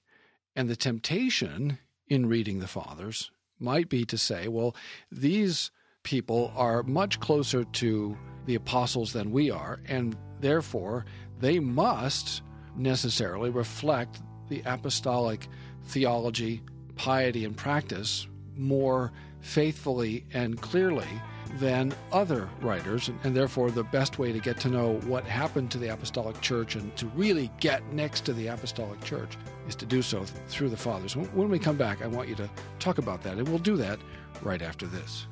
and 0.54 0.68
the 0.68 0.76
temptation 0.76 1.78
in 2.06 2.26
reading 2.26 2.60
the 2.60 2.68
fathers 2.68 3.32
might 3.58 3.88
be 3.88 4.04
to 4.04 4.16
say, 4.16 4.46
well, 4.46 4.76
these 5.10 5.72
people 6.04 6.52
are 6.54 6.84
much 6.84 7.18
closer 7.18 7.64
to 7.64 8.16
the 8.46 8.54
apostles 8.54 9.12
than 9.12 9.32
we 9.32 9.50
are, 9.50 9.80
and 9.86 10.16
therefore 10.40 11.04
they 11.40 11.58
must 11.58 12.42
necessarily 12.76 13.50
reflect 13.50 14.22
the 14.48 14.62
apostolic 14.64 15.48
theology, 15.82 16.62
piety, 16.94 17.44
and 17.44 17.56
practice 17.56 18.28
more 18.56 19.12
faithfully 19.40 20.24
and 20.32 20.60
clearly 20.60 21.08
than 21.54 21.92
other 22.12 22.48
writers, 22.60 23.10
and 23.24 23.34
therefore 23.36 23.70
the 23.70 23.82
best 23.84 24.18
way 24.18 24.32
to 24.32 24.38
get 24.38 24.58
to 24.60 24.68
know 24.68 25.00
what 25.00 25.24
happened 25.24 25.70
to 25.70 25.78
the 25.78 25.88
apostolic 25.88 26.40
church 26.40 26.76
and 26.76 26.94
to 26.96 27.06
really 27.08 27.50
get 27.58 27.84
next 27.92 28.24
to 28.24 28.32
the 28.32 28.46
apostolic 28.46 29.02
church 29.02 29.36
is 29.66 29.74
to 29.74 29.86
do 29.86 30.02
so 30.02 30.24
through 30.48 30.68
the 30.68 30.76
fathers. 30.76 31.16
When 31.16 31.48
we 31.48 31.58
come 31.58 31.76
back, 31.76 32.02
I 32.02 32.06
want 32.06 32.28
you 32.28 32.34
to 32.36 32.48
talk 32.78 32.98
about 32.98 33.22
that, 33.24 33.38
and 33.38 33.48
we'll 33.48 33.58
do 33.58 33.76
that 33.76 33.98
right 34.42 34.62
after 34.62 34.86
this. 34.86 35.26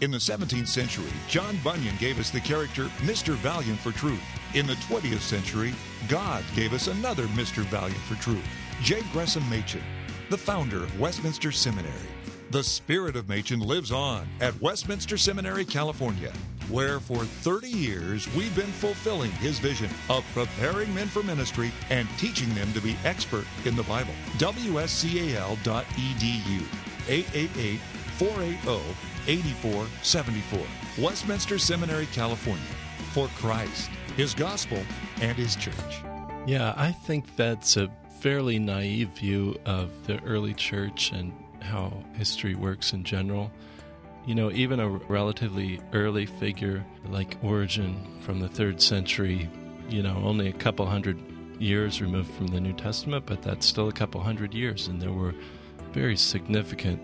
In 0.00 0.10
the 0.10 0.18
17th 0.18 0.66
century, 0.66 1.10
John 1.28 1.58
Bunyan 1.62 1.94
gave 1.98 2.18
us 2.18 2.30
the 2.30 2.40
character 2.40 2.84
Mr. 3.02 3.34
Valiant 3.34 3.78
for 3.80 3.92
Truth. 3.92 4.22
In 4.54 4.66
the 4.66 4.72
20th 4.74 5.20
century, 5.20 5.74
God 6.08 6.42
gave 6.56 6.72
us 6.72 6.86
another 6.86 7.24
Mr. 7.26 7.62
Valiant 7.64 8.00
for 8.00 8.14
Truth, 8.14 8.44
J. 8.82 9.02
Gresham 9.12 9.48
Machen, 9.50 9.82
the 10.30 10.38
founder 10.38 10.84
of 10.84 11.00
Westminster 11.00 11.50
Seminary. 11.50 11.92
The 12.50 12.62
spirit 12.62 13.16
of 13.16 13.28
Machen 13.28 13.58
lives 13.58 13.90
on 13.90 14.28
at 14.40 14.58
Westminster 14.60 15.16
Seminary, 15.16 15.64
California, 15.64 16.32
where 16.68 17.00
for 17.00 17.24
30 17.24 17.68
years 17.68 18.32
we've 18.34 18.54
been 18.54 18.70
fulfilling 18.70 19.32
his 19.32 19.58
vision 19.58 19.90
of 20.08 20.24
preparing 20.32 20.94
men 20.94 21.08
for 21.08 21.24
ministry 21.24 21.72
and 21.90 22.08
teaching 22.16 22.54
them 22.54 22.72
to 22.74 22.80
be 22.80 22.96
expert 23.04 23.44
in 23.64 23.74
the 23.74 23.82
Bible. 23.82 24.14
WSCAL.edu 24.38 25.64
888 27.08 27.80
480 28.16 29.10
8474, 29.26 31.04
Westminster 31.04 31.58
Seminary, 31.58 32.06
California, 32.06 32.62
for 33.12 33.26
Christ, 33.36 33.90
His 34.16 34.32
gospel, 34.34 34.82
and 35.20 35.36
His 35.36 35.56
church. 35.56 36.02
Yeah, 36.46 36.72
I 36.76 36.92
think 36.92 37.36
that's 37.36 37.76
a 37.76 37.90
fairly 38.20 38.58
naive 38.58 39.08
view 39.10 39.58
of 39.64 40.06
the 40.06 40.22
early 40.24 40.52
church 40.54 41.10
and 41.12 41.32
how 41.60 41.92
history 42.14 42.54
works 42.54 42.92
in 42.92 43.02
general. 43.02 43.50
You 44.26 44.34
know, 44.34 44.50
even 44.52 44.78
a 44.78 44.88
relatively 44.88 45.80
early 45.92 46.26
figure 46.26 46.84
like 47.08 47.38
Origen 47.42 48.20
from 48.20 48.38
the 48.40 48.48
third 48.48 48.82
century, 48.82 49.48
you 49.88 50.02
know, 50.02 50.20
only 50.22 50.48
a 50.48 50.52
couple 50.52 50.86
hundred 50.86 51.18
years 51.58 52.02
removed 52.02 52.30
from 52.34 52.48
the 52.48 52.60
New 52.60 52.74
Testament, 52.74 53.24
but 53.26 53.42
that's 53.42 53.66
still 53.66 53.88
a 53.88 53.92
couple 53.92 54.20
hundred 54.20 54.54
years, 54.54 54.88
and 54.88 55.00
there 55.00 55.12
were 55.12 55.34
very 55.92 56.16
significant 56.16 57.00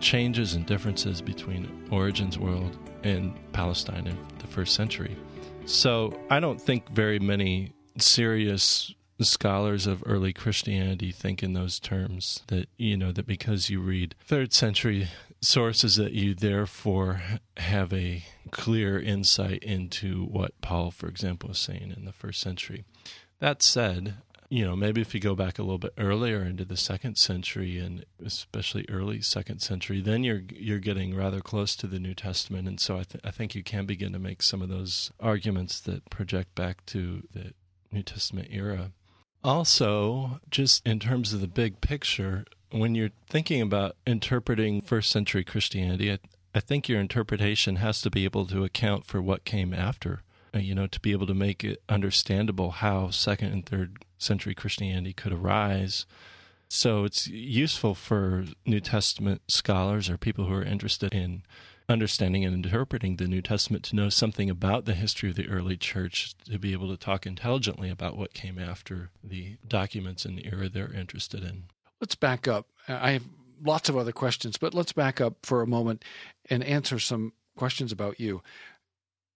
changes 0.00 0.54
and 0.54 0.66
differences 0.66 1.22
between 1.22 1.88
Origen's 1.90 2.38
world 2.38 2.76
and 3.04 3.34
Palestine 3.52 4.06
in 4.06 4.18
the 4.38 4.46
first 4.46 4.74
century. 4.74 5.16
So 5.64 6.18
I 6.28 6.40
don't 6.40 6.60
think 6.60 6.88
very 6.90 7.18
many 7.18 7.72
serious 7.96 8.94
scholars 9.24 9.86
of 9.86 10.02
early 10.06 10.32
Christianity 10.32 11.12
think 11.12 11.42
in 11.42 11.52
those 11.52 11.78
terms 11.78 12.42
that, 12.48 12.68
you 12.76 12.96
know, 12.96 13.12
that 13.12 13.26
because 13.26 13.70
you 13.70 13.80
read 13.80 14.14
third 14.24 14.52
century 14.52 15.08
sources 15.40 15.96
that 15.96 16.12
you 16.12 16.34
therefore 16.34 17.22
have 17.56 17.92
a 17.92 18.24
clear 18.50 18.98
insight 18.98 19.62
into 19.62 20.24
what 20.24 20.60
Paul, 20.60 20.90
for 20.90 21.08
example, 21.08 21.48
was 21.48 21.58
saying 21.58 21.92
in 21.96 22.04
the 22.04 22.12
first 22.12 22.40
century. 22.40 22.84
That 23.40 23.62
said, 23.62 24.14
you 24.52 24.64
know, 24.64 24.76
maybe 24.76 25.00
if 25.00 25.14
you 25.14 25.20
go 25.20 25.34
back 25.34 25.58
a 25.58 25.62
little 25.62 25.78
bit 25.78 25.94
earlier 25.96 26.42
into 26.42 26.64
the 26.64 26.76
second 26.76 27.16
century 27.16 27.78
and 27.78 28.04
especially 28.24 28.84
early 28.90 29.22
second 29.22 29.60
century, 29.60 30.02
then 30.02 30.22
you're 30.22 30.42
you're 30.54 30.78
getting 30.78 31.16
rather 31.16 31.40
close 31.40 31.74
to 31.76 31.86
the 31.86 31.98
New 31.98 32.14
Testament, 32.14 32.68
and 32.68 32.78
so 32.78 32.98
I, 32.98 33.04
th- 33.04 33.24
I 33.24 33.30
think 33.30 33.54
you 33.54 33.62
can 33.62 33.86
begin 33.86 34.12
to 34.12 34.18
make 34.18 34.42
some 34.42 34.60
of 34.60 34.68
those 34.68 35.10
arguments 35.18 35.80
that 35.80 36.10
project 36.10 36.54
back 36.54 36.84
to 36.86 37.22
the 37.32 37.54
New 37.90 38.02
Testament 38.02 38.48
era. 38.50 38.92
Also, 39.44 40.40
just 40.50 40.86
in 40.86 40.98
terms 40.98 41.32
of 41.32 41.40
the 41.40 41.48
big 41.48 41.80
picture, 41.80 42.44
when 42.70 42.94
you're 42.94 43.10
thinking 43.28 43.60
about 43.60 43.96
interpreting 44.06 44.80
first 44.80 45.10
century 45.10 45.44
Christianity, 45.44 46.12
I, 46.12 46.18
I 46.54 46.60
think 46.60 46.88
your 46.88 47.00
interpretation 47.00 47.76
has 47.76 48.00
to 48.02 48.10
be 48.10 48.24
able 48.24 48.46
to 48.46 48.64
account 48.64 49.04
for 49.04 49.20
what 49.20 49.44
came 49.44 49.74
after 49.74 50.22
uh, 50.54 50.58
you 50.58 50.74
know, 50.74 50.86
to 50.86 51.00
be 51.00 51.12
able 51.12 51.26
to 51.26 51.34
make 51.34 51.64
it 51.64 51.82
understandable 51.88 52.70
how 52.70 53.10
second 53.10 53.52
and 53.52 53.66
third 53.66 54.04
century 54.18 54.54
Christianity 54.54 55.12
could 55.12 55.32
arise. 55.32 56.06
So 56.68 57.04
it's 57.04 57.26
useful 57.26 57.94
for 57.94 58.44
New 58.66 58.80
Testament 58.80 59.42
scholars 59.48 60.08
or 60.08 60.16
people 60.16 60.46
who 60.46 60.54
are 60.54 60.62
interested 60.62 61.14
in 61.14 61.42
understanding 61.92 62.44
and 62.44 62.64
interpreting 62.64 63.16
the 63.16 63.28
New 63.28 63.42
Testament 63.42 63.84
to 63.84 63.96
know 63.96 64.08
something 64.08 64.50
about 64.50 64.84
the 64.84 64.94
history 64.94 65.30
of 65.30 65.36
the 65.36 65.48
early 65.48 65.76
church, 65.76 66.34
to 66.46 66.58
be 66.58 66.72
able 66.72 66.88
to 66.88 66.96
talk 66.96 67.26
intelligently 67.26 67.90
about 67.90 68.16
what 68.16 68.34
came 68.34 68.58
after 68.58 69.10
the 69.22 69.56
documents 69.66 70.24
in 70.24 70.34
the 70.34 70.46
era 70.46 70.68
they're 70.68 70.92
interested 70.92 71.44
in. 71.44 71.64
Let's 72.00 72.16
back 72.16 72.48
up. 72.48 72.66
I 72.88 73.12
have 73.12 73.24
lots 73.64 73.88
of 73.88 73.96
other 73.96 74.12
questions, 74.12 74.56
but 74.56 74.74
let's 74.74 74.92
back 74.92 75.20
up 75.20 75.34
for 75.44 75.62
a 75.62 75.66
moment 75.66 76.04
and 76.50 76.64
answer 76.64 76.98
some 76.98 77.32
questions 77.56 77.92
about 77.92 78.18
you 78.18 78.42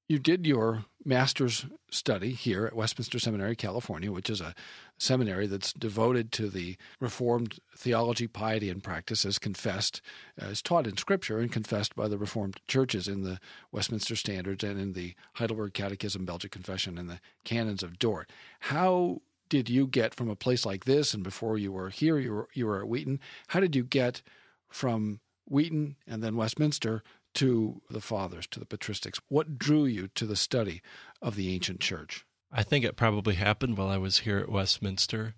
you 0.09 0.19
did 0.19 0.47
your 0.47 0.85
master's 1.05 1.67
study 1.91 2.33
here 2.33 2.67
at 2.67 2.75
Westminster 2.75 3.19
Seminary, 3.19 3.57
California, 3.57 4.11
which 4.13 4.31
is 4.31 4.41
a 4.41 4.55
seminary 4.99 5.47
that's 5.47 5.73
devoted 5.73 6.33
to 6.33 6.49
the 6.49 6.77
Reformed 7.01 7.59
theology, 7.77 8.27
piety, 8.27 8.71
and 8.71 8.83
practice 8.83 9.25
as 9.25 9.39
confessed, 9.39 10.01
as 10.39 10.63
taught 10.63 10.87
in 10.87 10.97
Scripture 10.97 11.39
and 11.39 11.51
confessed 11.51 11.95
by 11.95 12.09
the 12.09 12.19
Reformed 12.19 12.61
churches 12.69 13.09
in 13.09 13.23
the 13.23 13.39
Westminster 13.73 14.17
Standards 14.17 14.65
and 14.65 14.81
in 14.81 14.93
the 14.93 15.15
Heidelberg 15.35 15.75
Catechism, 15.75 16.25
Belgic 16.25 16.51
Confession, 16.51 16.99
and 16.99 17.09
the 17.09 17.21
Canons 17.45 17.83
of 17.83 17.99
Dort. 17.99 18.31
How 18.61 19.23
did 19.49 19.69
you 19.69 19.87
get 19.87 20.15
from 20.15 20.29
a 20.29 20.37
place 20.37 20.67
like 20.67 20.85
this, 20.85 21.15
and 21.15 21.23
before 21.23 21.59
you 21.59 21.73
were 21.73 21.91
here, 21.91 22.19
you 22.19 22.33
were, 22.33 22.49
you 22.53 22.67
were 22.67 22.81
at 22.81 22.89
Wheaton, 22.89 23.21
how 23.49 23.61
did 23.61 23.77
you 23.77 23.85
get 23.85 24.23
from 24.69 25.21
Wheaton 25.49 25.97
and 26.07 26.23
then 26.23 26.37
Westminster 26.37 27.03
to 27.37 27.81
the 27.89 28.01
fathers, 28.01 28.47
to 28.49 28.61
the 28.61 28.67
patristics? 28.67 29.21
What 29.29 29.59
drew 29.59 29.85
you 29.85 30.09
to 30.09 30.27
the 30.27 30.37
study 30.37 30.83
of 31.23 31.37
the 31.37 31.55
ancient 31.55 31.81
church? 31.81 32.27
I 32.53 32.63
think 32.63 32.85
it 32.85 32.97
probably 32.97 33.35
happened 33.35 33.77
while 33.77 33.89
I 33.89 33.99
was 33.99 34.21
here 34.21 34.39
at 34.39 34.51
Westminster. 34.51 35.35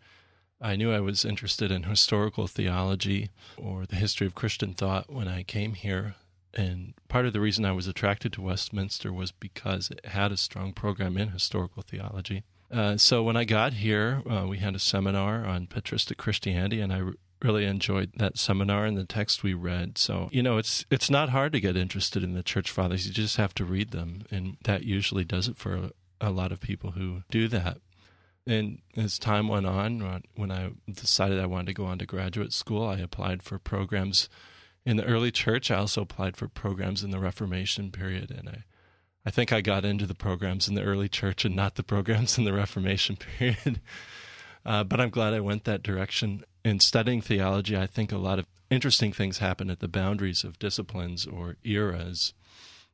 I 0.60 0.76
knew 0.76 0.92
I 0.92 1.00
was 1.00 1.24
interested 1.24 1.70
in 1.70 1.84
historical 1.84 2.46
theology 2.46 3.30
or 3.56 3.86
the 3.86 3.96
history 3.96 4.26
of 4.26 4.34
Christian 4.34 4.74
thought 4.74 5.12
when 5.12 5.28
I 5.28 5.42
came 5.42 5.74
here. 5.74 6.16
And 6.54 6.94
part 7.08 7.26
of 7.26 7.32
the 7.32 7.40
reason 7.40 7.64
I 7.64 7.72
was 7.72 7.86
attracted 7.86 8.32
to 8.32 8.42
Westminster 8.42 9.12
was 9.12 9.30
because 9.30 9.90
it 9.90 10.04
had 10.06 10.32
a 10.32 10.36
strong 10.36 10.72
program 10.72 11.16
in 11.16 11.28
historical 11.28 11.82
theology. 11.82 12.42
Uh, 12.70 12.96
so 12.96 13.22
when 13.22 13.36
I 13.36 13.44
got 13.44 13.74
here, 13.74 14.22
uh, 14.28 14.46
we 14.46 14.58
had 14.58 14.74
a 14.74 14.80
seminar 14.80 15.46
on 15.46 15.66
patristic 15.66 16.18
Christianity, 16.18 16.80
and 16.80 16.92
I 16.92 17.02
really 17.42 17.64
enjoyed 17.64 18.12
that 18.16 18.38
seminar 18.38 18.84
and 18.84 18.96
the 18.96 19.04
text 19.04 19.42
we 19.42 19.54
read. 19.54 19.98
So, 19.98 20.28
you 20.32 20.42
know, 20.42 20.58
it's 20.58 20.84
it's 20.90 21.10
not 21.10 21.30
hard 21.30 21.52
to 21.52 21.60
get 21.60 21.76
interested 21.76 22.22
in 22.22 22.34
the 22.34 22.42
church 22.42 22.70
fathers. 22.70 23.06
You 23.06 23.12
just 23.12 23.36
have 23.36 23.54
to 23.54 23.64
read 23.64 23.90
them, 23.90 24.22
and 24.30 24.56
that 24.64 24.84
usually 24.84 25.24
does 25.24 25.48
it 25.48 25.56
for 25.56 25.90
a, 26.20 26.30
lot 26.30 26.52
of 26.52 26.60
people 26.60 26.92
who 26.92 27.22
do 27.30 27.48
that. 27.48 27.78
And 28.46 28.78
as 28.96 29.18
time 29.18 29.48
went 29.48 29.66
on, 29.66 30.22
when 30.34 30.50
I 30.50 30.70
decided 30.90 31.38
I 31.38 31.46
wanted 31.46 31.66
to 31.66 31.74
go 31.74 31.84
on 31.84 31.98
to 31.98 32.06
graduate 32.06 32.52
school, 32.52 32.86
I 32.86 32.98
applied 32.98 33.42
for 33.42 33.58
programs 33.58 34.28
in 34.84 34.96
the 34.96 35.04
early 35.04 35.30
church. 35.30 35.70
I 35.70 35.76
also 35.76 36.02
applied 36.02 36.36
for 36.36 36.48
programs 36.48 37.04
in 37.04 37.10
the 37.10 37.20
Reformation 37.20 37.90
period, 37.90 38.30
and 38.30 38.48
I 38.48 38.64
I 39.24 39.30
think 39.30 39.52
I 39.52 39.60
got 39.60 39.84
into 39.84 40.06
the 40.06 40.14
programs 40.14 40.68
in 40.68 40.74
the 40.74 40.82
early 40.82 41.08
church 41.08 41.44
and 41.44 41.54
not 41.54 41.74
the 41.74 41.82
programs 41.82 42.38
in 42.38 42.44
the 42.44 42.52
Reformation 42.52 43.16
period. 43.38 43.80
Uh, 44.64 44.84
but 44.84 45.00
I'm 45.00 45.10
glad 45.10 45.34
I 45.34 45.40
went 45.40 45.64
that 45.64 45.82
direction 45.82 46.44
in 46.64 46.80
studying 46.80 47.20
theology, 47.20 47.76
I 47.76 47.86
think 47.86 48.12
a 48.12 48.18
lot 48.18 48.38
of 48.38 48.46
interesting 48.70 49.12
things 49.12 49.38
happen 49.38 49.70
at 49.70 49.80
the 49.80 49.88
boundaries 49.88 50.44
of 50.44 50.58
disciplines 50.58 51.26
or 51.26 51.56
eras. 51.64 52.34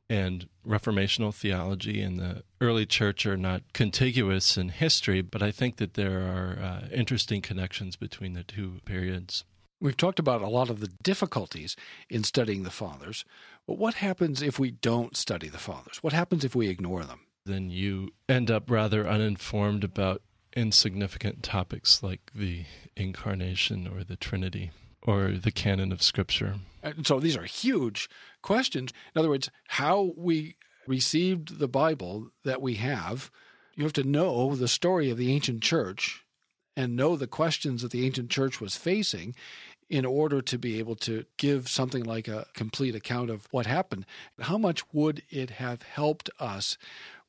And 0.07 0.47
reformational 0.65 1.33
theology 1.33 1.99
and 1.99 2.19
the 2.19 2.43
early 2.61 2.85
church 2.85 3.25
are 3.25 3.37
not 3.37 3.63
contiguous 3.73 4.55
in 4.55 4.69
history, 4.69 5.21
but 5.21 5.41
I 5.41 5.49
think 5.49 5.77
that 5.77 5.95
there 5.95 6.21
are 6.21 6.59
uh, 6.61 6.87
interesting 6.93 7.41
connections 7.41 7.95
between 7.95 8.33
the 8.33 8.43
two 8.43 8.81
periods. 8.85 9.45
We've 9.81 9.97
talked 9.97 10.19
about 10.19 10.41
a 10.41 10.47
lot 10.47 10.69
of 10.69 10.79
the 10.79 10.91
difficulties 11.01 11.75
in 12.09 12.23
studying 12.23 12.63
the 12.63 12.71
fathers, 12.71 13.25
but 13.67 13.77
what 13.77 13.95
happens 13.95 14.41
if 14.41 14.59
we 14.59 14.71
don't 14.71 15.17
study 15.17 15.49
the 15.49 15.57
fathers? 15.57 15.97
What 16.01 16.13
happens 16.13 16.45
if 16.45 16.55
we 16.55 16.69
ignore 16.69 17.03
them? 17.03 17.21
Then 17.45 17.69
you 17.69 18.11
end 18.29 18.49
up 18.49 18.69
rather 18.69 19.07
uninformed 19.07 19.83
about 19.83 20.21
insignificant 20.55 21.43
topics 21.43 22.01
like 22.01 22.31
the 22.33 22.65
incarnation 22.95 23.87
or 23.87 24.03
the 24.03 24.15
Trinity 24.15 24.71
or 25.01 25.31
the 25.31 25.51
canon 25.51 25.91
of 25.91 26.01
Scripture. 26.01 26.55
And 26.81 27.05
so 27.05 27.19
these 27.19 27.37
are 27.37 27.43
huge 27.43 28.09
questions. 28.41 28.91
In 29.13 29.19
other 29.19 29.29
words, 29.29 29.49
how 29.67 30.13
we 30.15 30.55
received 30.87 31.59
the 31.59 31.67
Bible 31.67 32.29
that 32.43 32.61
we 32.61 32.75
have, 32.75 33.31
you 33.75 33.83
have 33.83 33.93
to 33.93 34.03
know 34.03 34.55
the 34.55 34.67
story 34.67 35.09
of 35.09 35.17
the 35.17 35.31
ancient 35.31 35.61
church 35.61 36.23
and 36.75 36.95
know 36.95 37.15
the 37.15 37.27
questions 37.27 37.81
that 37.81 37.91
the 37.91 38.05
ancient 38.05 38.29
church 38.29 38.59
was 38.59 38.75
facing 38.75 39.35
in 39.89 40.05
order 40.05 40.41
to 40.41 40.57
be 40.57 40.79
able 40.79 40.95
to 40.95 41.25
give 41.37 41.69
something 41.69 42.03
like 42.03 42.27
a 42.27 42.47
complete 42.53 42.95
account 42.95 43.29
of 43.29 43.47
what 43.51 43.65
happened. 43.65 44.05
How 44.39 44.57
much 44.57 44.81
would 44.91 45.21
it 45.29 45.51
have 45.51 45.83
helped 45.83 46.29
us 46.39 46.77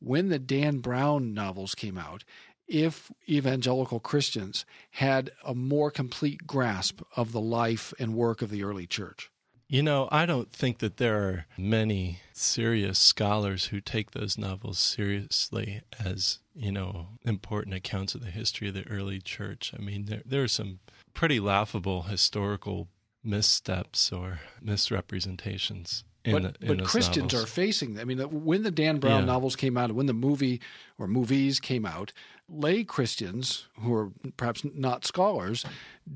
when 0.01 0.29
the 0.29 0.39
Dan 0.39 0.79
Brown 0.79 1.35
novels 1.35 1.75
came 1.75 1.99
out 1.99 2.25
if 2.69 3.11
evangelical 3.29 4.01
Christians 4.01 4.65
had 4.93 5.31
a 5.45 5.55
more 5.55 5.91
complete 5.91 6.47
grasp 6.47 7.03
of 7.17 7.33
the 7.33 7.41
life 7.41 7.93
and 7.99 8.15
work 8.15 8.43
of 8.43 8.51
the 8.51 8.65
early 8.65 8.87
church? 8.87 9.31
You 9.69 9.83
know, 9.83 10.09
I 10.13 10.27
don't 10.27 10.53
think 10.53 10.79
that 10.79 10.99
there 10.99 11.19
are 11.25 11.47
many 11.59 12.21
serious 12.33 13.01
scholars 13.01 13.67
who 13.67 13.81
take 13.81 14.13
those 14.13 14.39
novels 14.39 14.79
seriously 14.79 15.81
as, 15.99 16.39
you 16.55 16.71
know, 16.71 17.09
important 17.25 17.75
accounts 17.75 18.15
of 18.15 18.21
the 18.21 18.31
history 18.31 18.69
of 18.69 18.75
the 18.75 18.87
early 18.89 19.21
church. 19.21 19.73
I 19.77 19.83
mean, 19.83 20.05
there, 20.05 20.23
there 20.25 20.45
are 20.45 20.49
some 20.49 20.79
pretty 21.15 21.41
laughable 21.41 22.03
historical 22.03 22.89
missteps 23.25 24.13
or 24.13 24.39
misrepresentations 24.63 26.05
but, 26.33 26.61
the, 26.61 26.67
but 26.67 26.85
Christians 26.85 27.33
novels. 27.33 27.45
are 27.45 27.47
facing. 27.47 27.99
I 27.99 28.05
mean, 28.05 28.19
when 28.19 28.63
the 28.63 28.71
Dan 28.71 28.99
Brown 28.99 29.21
yeah. 29.21 29.27
novels 29.27 29.57
came 29.57 29.77
out, 29.77 29.93
when 29.93 30.07
the 30.07 30.13
movie 30.13 30.61
or 30.99 31.07
movies 31.07 31.61
came 31.61 31.87
out, 31.87 32.13
lay 32.49 32.85
Christians 32.85 33.67
who 33.81 33.95
are 33.95 34.11
perhaps 34.37 34.63
not 34.75 35.05
scholars 35.05 35.65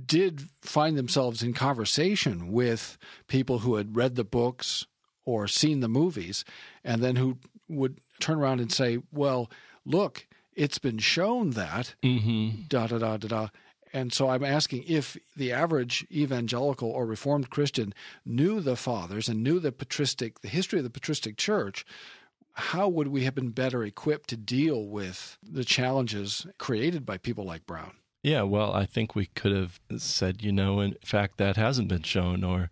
did 0.06 0.48
find 0.62 0.96
themselves 0.96 1.42
in 1.42 1.52
conversation 1.52 2.52
with 2.52 2.98
people 3.26 3.60
who 3.60 3.76
had 3.76 3.96
read 3.96 4.16
the 4.16 4.24
books 4.24 4.86
or 5.24 5.46
seen 5.46 5.80
the 5.80 5.88
movies, 5.88 6.44
and 6.84 7.02
then 7.02 7.16
who 7.16 7.38
would 7.68 8.00
turn 8.20 8.38
around 8.38 8.60
and 8.60 8.72
say, 8.72 8.98
"Well, 9.12 9.50
look, 9.84 10.26
it's 10.54 10.78
been 10.78 10.98
shown 10.98 11.50
that 11.50 11.94
mm-hmm. 12.02 12.62
da 12.68 12.86
da 12.86 12.98
da 12.98 13.16
da 13.16 13.28
da." 13.28 13.48
And 13.92 14.12
so 14.12 14.28
I'm 14.28 14.44
asking 14.44 14.84
if 14.86 15.16
the 15.36 15.52
average 15.52 16.06
evangelical 16.12 16.90
or 16.90 17.06
reformed 17.06 17.50
Christian 17.50 17.92
knew 18.24 18.60
the 18.60 18.76
fathers 18.76 19.28
and 19.28 19.42
knew 19.42 19.58
the 19.58 19.72
patristic, 19.72 20.40
the 20.40 20.48
history 20.48 20.78
of 20.78 20.84
the 20.84 20.90
patristic 20.90 21.36
church, 21.36 21.84
how 22.54 22.88
would 22.88 23.08
we 23.08 23.24
have 23.24 23.34
been 23.34 23.50
better 23.50 23.82
equipped 23.84 24.28
to 24.30 24.36
deal 24.36 24.86
with 24.86 25.38
the 25.42 25.64
challenges 25.64 26.46
created 26.58 27.04
by 27.04 27.18
people 27.18 27.44
like 27.44 27.66
Brown? 27.66 27.92
Yeah, 28.22 28.42
well, 28.42 28.72
I 28.72 28.84
think 28.84 29.14
we 29.14 29.26
could 29.26 29.52
have 29.52 29.80
said, 29.96 30.42
you 30.42 30.52
know, 30.52 30.80
in 30.80 30.96
fact, 31.04 31.38
that 31.38 31.56
hasn't 31.56 31.88
been 31.88 32.02
shown, 32.02 32.44
or, 32.44 32.68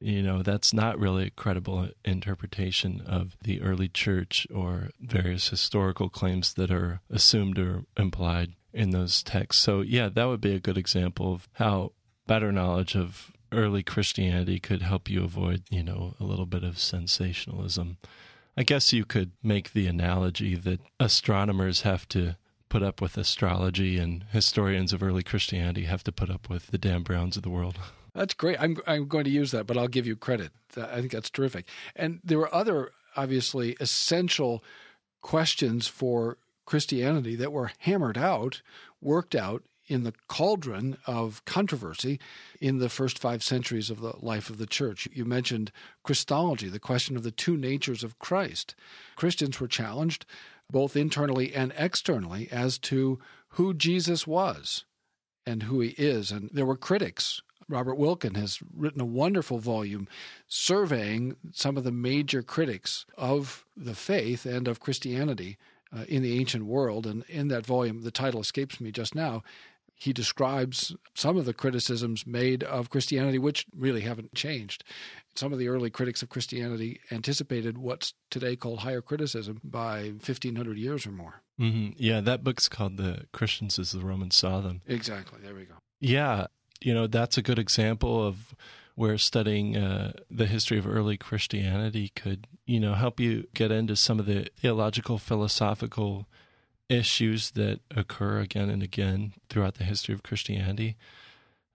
you 0.00 0.22
know, 0.22 0.42
that's 0.42 0.74
not 0.74 0.98
really 0.98 1.26
a 1.26 1.30
credible 1.30 1.90
interpretation 2.04 3.00
of 3.06 3.36
the 3.42 3.62
early 3.62 3.88
church 3.88 4.46
or 4.52 4.90
various 5.00 5.50
historical 5.50 6.08
claims 6.08 6.54
that 6.54 6.72
are 6.72 7.00
assumed 7.08 7.60
or 7.60 7.84
implied 7.96 8.54
in 8.72 8.90
those 8.90 9.22
texts. 9.22 9.62
So, 9.62 9.80
yeah, 9.80 10.08
that 10.08 10.24
would 10.24 10.40
be 10.40 10.54
a 10.54 10.60
good 10.60 10.78
example 10.78 11.32
of 11.32 11.48
how 11.54 11.92
better 12.26 12.52
knowledge 12.52 12.96
of 12.96 13.32
early 13.52 13.82
Christianity 13.82 14.58
could 14.58 14.82
help 14.82 15.08
you 15.08 15.24
avoid, 15.24 15.62
you 15.70 15.82
know, 15.82 16.14
a 16.18 16.24
little 16.24 16.46
bit 16.46 16.64
of 16.64 16.78
sensationalism. 16.78 17.98
I 18.56 18.62
guess 18.62 18.92
you 18.92 19.04
could 19.04 19.32
make 19.42 19.72
the 19.72 19.86
analogy 19.86 20.54
that 20.56 20.80
astronomers 21.00 21.82
have 21.82 22.08
to 22.08 22.36
put 22.68 22.82
up 22.82 23.00
with 23.00 23.18
astrology 23.18 23.98
and 23.98 24.24
historians 24.30 24.92
of 24.92 25.02
early 25.02 25.22
Christianity 25.22 25.84
have 25.84 26.02
to 26.04 26.12
put 26.12 26.30
up 26.30 26.48
with 26.48 26.68
the 26.68 26.78
Dan 26.78 27.02
Browns 27.02 27.36
of 27.36 27.42
the 27.42 27.50
world. 27.50 27.78
That's 28.14 28.34
great. 28.34 28.56
I'm 28.60 28.76
I'm 28.86 29.08
going 29.08 29.24
to 29.24 29.30
use 29.30 29.50
that, 29.52 29.66
but 29.66 29.76
I'll 29.76 29.88
give 29.88 30.06
you 30.06 30.16
credit. 30.16 30.52
I 30.76 31.00
think 31.00 31.12
that's 31.12 31.30
terrific. 31.30 31.66
And 31.96 32.20
there 32.24 32.38
were 32.38 32.54
other 32.54 32.92
obviously 33.16 33.76
essential 33.80 34.62
questions 35.20 35.86
for 35.86 36.38
Christianity 36.72 37.36
that 37.36 37.52
were 37.52 37.70
hammered 37.80 38.16
out, 38.16 38.62
worked 39.02 39.34
out 39.34 39.62
in 39.88 40.04
the 40.04 40.14
cauldron 40.26 40.96
of 41.06 41.44
controversy 41.44 42.18
in 42.62 42.78
the 42.78 42.88
first 42.88 43.18
five 43.18 43.42
centuries 43.42 43.90
of 43.90 44.00
the 44.00 44.14
life 44.22 44.48
of 44.48 44.56
the 44.56 44.64
church. 44.64 45.06
You 45.12 45.26
mentioned 45.26 45.70
Christology, 46.02 46.70
the 46.70 46.78
question 46.78 47.14
of 47.14 47.24
the 47.24 47.30
two 47.30 47.58
natures 47.58 48.02
of 48.02 48.18
Christ. 48.18 48.74
Christians 49.16 49.60
were 49.60 49.68
challenged 49.68 50.24
both 50.70 50.96
internally 50.96 51.54
and 51.54 51.74
externally 51.76 52.48
as 52.50 52.78
to 52.78 53.18
who 53.48 53.74
Jesus 53.74 54.26
was 54.26 54.86
and 55.44 55.64
who 55.64 55.80
he 55.80 55.90
is. 55.98 56.32
And 56.32 56.48
there 56.54 56.64
were 56.64 56.74
critics. 56.74 57.42
Robert 57.68 57.98
Wilken 57.98 58.34
has 58.38 58.60
written 58.74 59.02
a 59.02 59.04
wonderful 59.04 59.58
volume 59.58 60.08
surveying 60.48 61.36
some 61.52 61.76
of 61.76 61.84
the 61.84 61.92
major 61.92 62.42
critics 62.42 63.04
of 63.18 63.66
the 63.76 63.94
faith 63.94 64.46
and 64.46 64.66
of 64.66 64.80
Christianity 64.80 65.58
uh, 65.94 66.04
in 66.08 66.22
the 66.22 66.38
ancient 66.38 66.64
world. 66.66 67.06
And 67.06 67.24
in 67.28 67.48
that 67.48 67.66
volume, 67.66 68.02
the 68.02 68.10
title 68.10 68.40
escapes 68.40 68.80
me 68.80 68.90
just 68.90 69.14
now, 69.14 69.42
he 69.94 70.12
describes 70.12 70.96
some 71.14 71.36
of 71.36 71.44
the 71.44 71.54
criticisms 71.54 72.26
made 72.26 72.64
of 72.64 72.90
Christianity, 72.90 73.38
which 73.38 73.66
really 73.76 74.00
haven't 74.00 74.34
changed. 74.34 74.82
Some 75.36 75.52
of 75.52 75.60
the 75.60 75.68
early 75.68 75.90
critics 75.90 76.22
of 76.22 76.28
Christianity 76.28 77.00
anticipated 77.12 77.78
what's 77.78 78.12
today 78.28 78.56
called 78.56 78.80
higher 78.80 79.00
criticism 79.00 79.60
by 79.62 80.06
1500 80.08 80.76
years 80.76 81.06
or 81.06 81.12
more. 81.12 81.42
Mm-hmm. 81.60 81.90
Yeah, 81.96 82.20
that 82.20 82.42
book's 82.42 82.68
called 82.68 82.96
The 82.96 83.26
Christians 83.32 83.78
as 83.78 83.92
the 83.92 84.00
Romans 84.00 84.34
Saw 84.34 84.60
Them. 84.60 84.82
Exactly. 84.88 85.38
There 85.40 85.54
we 85.54 85.66
go. 85.66 85.74
Yeah, 86.00 86.48
you 86.80 86.92
know, 86.92 87.06
that's 87.06 87.38
a 87.38 87.42
good 87.42 87.60
example 87.60 88.26
of 88.26 88.56
where 88.94 89.16
studying 89.18 89.76
uh, 89.76 90.12
the 90.30 90.46
history 90.46 90.78
of 90.78 90.86
early 90.86 91.16
Christianity 91.16 92.10
could, 92.14 92.46
you 92.66 92.78
know, 92.78 92.94
help 92.94 93.18
you 93.18 93.46
get 93.54 93.70
into 93.70 93.96
some 93.96 94.18
of 94.18 94.26
the 94.26 94.48
theological, 94.56 95.18
philosophical 95.18 96.26
issues 96.88 97.52
that 97.52 97.80
occur 97.96 98.40
again 98.40 98.68
and 98.68 98.82
again 98.82 99.32
throughout 99.48 99.74
the 99.74 99.84
history 99.84 100.14
of 100.14 100.22
Christianity. 100.22 100.96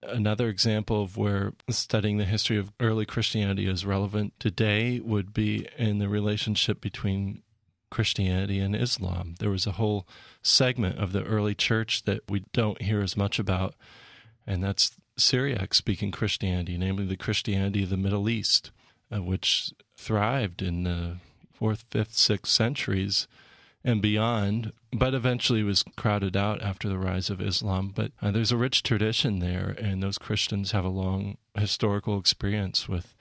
Another 0.04 0.48
example 0.48 1.02
of 1.02 1.18
where 1.18 1.54
studying 1.70 2.18
the 2.18 2.26
history 2.26 2.58
of 2.58 2.72
early 2.80 3.06
Christianity 3.06 3.68
is 3.68 3.86
relevant 3.86 4.34
today 4.40 5.00
would 5.00 5.34
be 5.34 5.68
in 5.78 5.98
the 5.98 6.08
relationship 6.08 6.80
between 6.80 7.42
Christianity 7.90 8.60
and 8.60 8.76
Islam. 8.76 9.36
There 9.40 9.50
was 9.50 9.66
a 9.66 9.74
whole 9.74 10.08
segment 10.44 11.00
of 11.00 11.14
the 11.14 11.24
early 11.24 11.56
church 11.56 12.04
that 12.04 12.22
we 12.30 12.44
don't 12.54 12.82
hear 12.82 13.02
as 13.02 13.18
much 13.18 13.40
about, 13.40 13.74
and 14.46 14.64
that's 14.64 14.92
Syriac 15.18 15.74
speaking 15.74 16.12
Christianity, 16.12 16.78
namely 16.78 17.06
the 17.06 17.18
Christianity 17.18 17.84
of 17.84 17.90
the 17.90 17.98
Middle 17.98 18.30
East, 18.30 18.72
uh, 19.12 19.22
which 19.22 19.74
thrived 19.96 20.62
in 20.62 20.84
the 20.84 21.18
fourth, 21.54 21.86
fifth, 21.90 22.14
sixth 22.14 22.52
centuries 22.52 23.28
and 23.84 24.02
beyond, 24.02 24.74
but 24.92 25.14
eventually 25.14 25.64
was 25.64 25.84
crowded 25.96 26.36
out 26.36 26.62
after 26.62 26.90
the 26.90 26.98
rise 26.98 27.30
of 27.30 27.42
Islam. 27.42 27.92
But 27.96 28.12
uh, 28.22 28.32
there's 28.32 28.52
a 28.52 28.58
rich 28.58 28.84
tradition 28.84 29.40
there, 29.40 29.76
and 29.80 30.04
those 30.04 30.18
Christians 30.18 30.72
have 30.72 30.86
a 30.86 30.90
long 30.90 31.38
historical 31.58 32.20
experience 32.20 32.88
with 32.88 33.16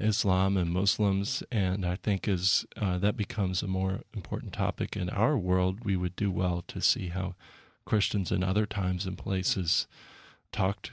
Islam 0.00 0.56
and 0.56 0.70
Muslims. 0.70 1.42
And 1.50 1.84
I 1.84 1.96
think 1.96 2.28
as 2.28 2.64
uh, 2.76 2.98
that 2.98 3.16
becomes 3.16 3.62
a 3.62 3.66
more 3.66 4.00
important 4.14 4.52
topic 4.52 4.96
in 4.96 5.10
our 5.10 5.36
world, 5.36 5.84
we 5.84 5.96
would 5.96 6.16
do 6.16 6.30
well 6.30 6.64
to 6.68 6.80
see 6.80 7.08
how 7.08 7.34
Christians 7.84 8.30
in 8.32 8.42
other 8.42 8.66
times 8.66 9.06
and 9.06 9.18
places 9.18 9.86
talked 10.52 10.92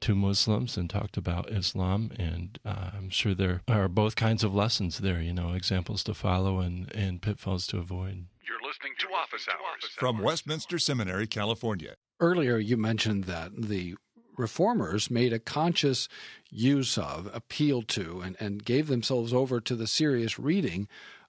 to 0.00 0.14
Muslims 0.14 0.76
and 0.76 0.88
talked 0.88 1.16
about 1.16 1.50
Islam. 1.50 2.10
And 2.18 2.58
uh, 2.64 2.90
I'm 2.96 3.10
sure 3.10 3.34
there 3.34 3.62
are 3.68 3.88
both 3.88 4.16
kinds 4.16 4.44
of 4.44 4.54
lessons 4.54 4.98
there, 4.98 5.20
you 5.20 5.32
know, 5.32 5.52
examples 5.52 6.02
to 6.04 6.14
follow 6.14 6.60
and, 6.60 6.92
and 6.94 7.22
pitfalls 7.22 7.66
to 7.68 7.78
avoid. 7.78 8.26
You're 8.46 8.66
listening 8.66 8.92
to 9.00 9.08
Office 9.14 9.46
Hours 9.48 9.90
from 9.96 10.22
Westminster 10.22 10.78
Seminary, 10.78 11.26
California. 11.26 11.94
Earlier, 12.20 12.58
you 12.58 12.76
mentioned 12.76 13.24
that 13.24 13.50
the 13.56 13.96
reformers 14.36 15.10
made 15.10 15.32
a 15.32 15.38
conscious 15.38 16.08
use 16.50 16.98
of, 16.98 17.30
appealed 17.34 17.88
to, 17.88 18.20
and, 18.20 18.36
and 18.38 18.64
gave 18.64 18.86
themselves 18.86 19.32
over 19.32 19.60
to 19.60 19.74
the 19.74 19.86
serious 19.86 20.38
reading 20.38 20.88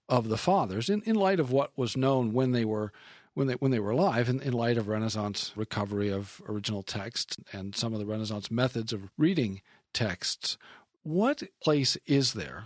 of 0.10 0.30
the 0.30 0.38
fathers 0.38 0.89
in, 0.89 1.01
in 1.01 1.15
light 1.15 1.39
of 1.39 1.51
what 1.51 1.71
was 1.77 1.97
known 1.97 2.34
when 2.34 2.51
they 2.51 2.65
were 2.65 2.91
when 3.38 3.47
they 3.47 3.54
when 3.54 3.71
they 3.71 3.80
were 3.80 3.91
alive 3.91 4.30
in, 4.30 4.41
in 4.41 4.52
light 4.52 4.78
of 4.78 4.88
Renaissance 4.88 5.54
recovery 5.56 6.10
of 6.10 6.41
original 6.47 6.82
texts 6.82 7.38
and 7.54 7.76
some 7.76 7.93
of 7.93 8.00
the 8.00 8.06
Renaissance 8.06 8.50
methods 8.50 8.91
of 8.91 9.12
reading 9.17 9.62
texts. 9.93 10.58
What 11.04 11.43
place 11.62 11.97
is 12.06 12.34
there 12.34 12.65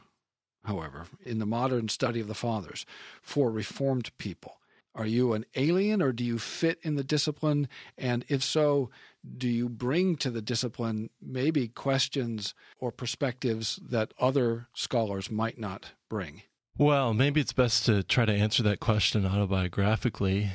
however, 0.63 1.07
in 1.23 1.39
the 1.39 1.45
modern 1.45 1.89
study 1.89 2.19
of 2.19 2.27
the 2.27 2.35
fathers 2.35 2.85
for 3.21 3.51
reformed 3.51 4.15
people? 4.17 4.57
Are 4.93 5.05
you 5.05 5.33
an 5.33 5.45
alien 5.55 6.01
or 6.01 6.11
do 6.11 6.23
you 6.23 6.37
fit 6.37 6.79
in 6.83 6.95
the 6.95 7.03
discipline? 7.03 7.67
And 7.97 8.25
if 8.27 8.43
so, 8.43 8.89
do 9.37 9.47
you 9.47 9.69
bring 9.69 10.17
to 10.17 10.29
the 10.29 10.41
discipline 10.41 11.09
maybe 11.21 11.67
questions 11.67 12.53
or 12.77 12.91
perspectives 12.91 13.79
that 13.89 14.13
other 14.19 14.67
scholars 14.73 15.31
might 15.31 15.57
not 15.57 15.91
bring? 16.09 16.43
Well, 16.77 17.13
maybe 17.13 17.41
it's 17.41 17.53
best 17.53 17.85
to 17.85 18.01
try 18.01 18.25
to 18.25 18.33
answer 18.33 18.63
that 18.63 18.79
question 18.79 19.23
autobiographically. 19.23 20.51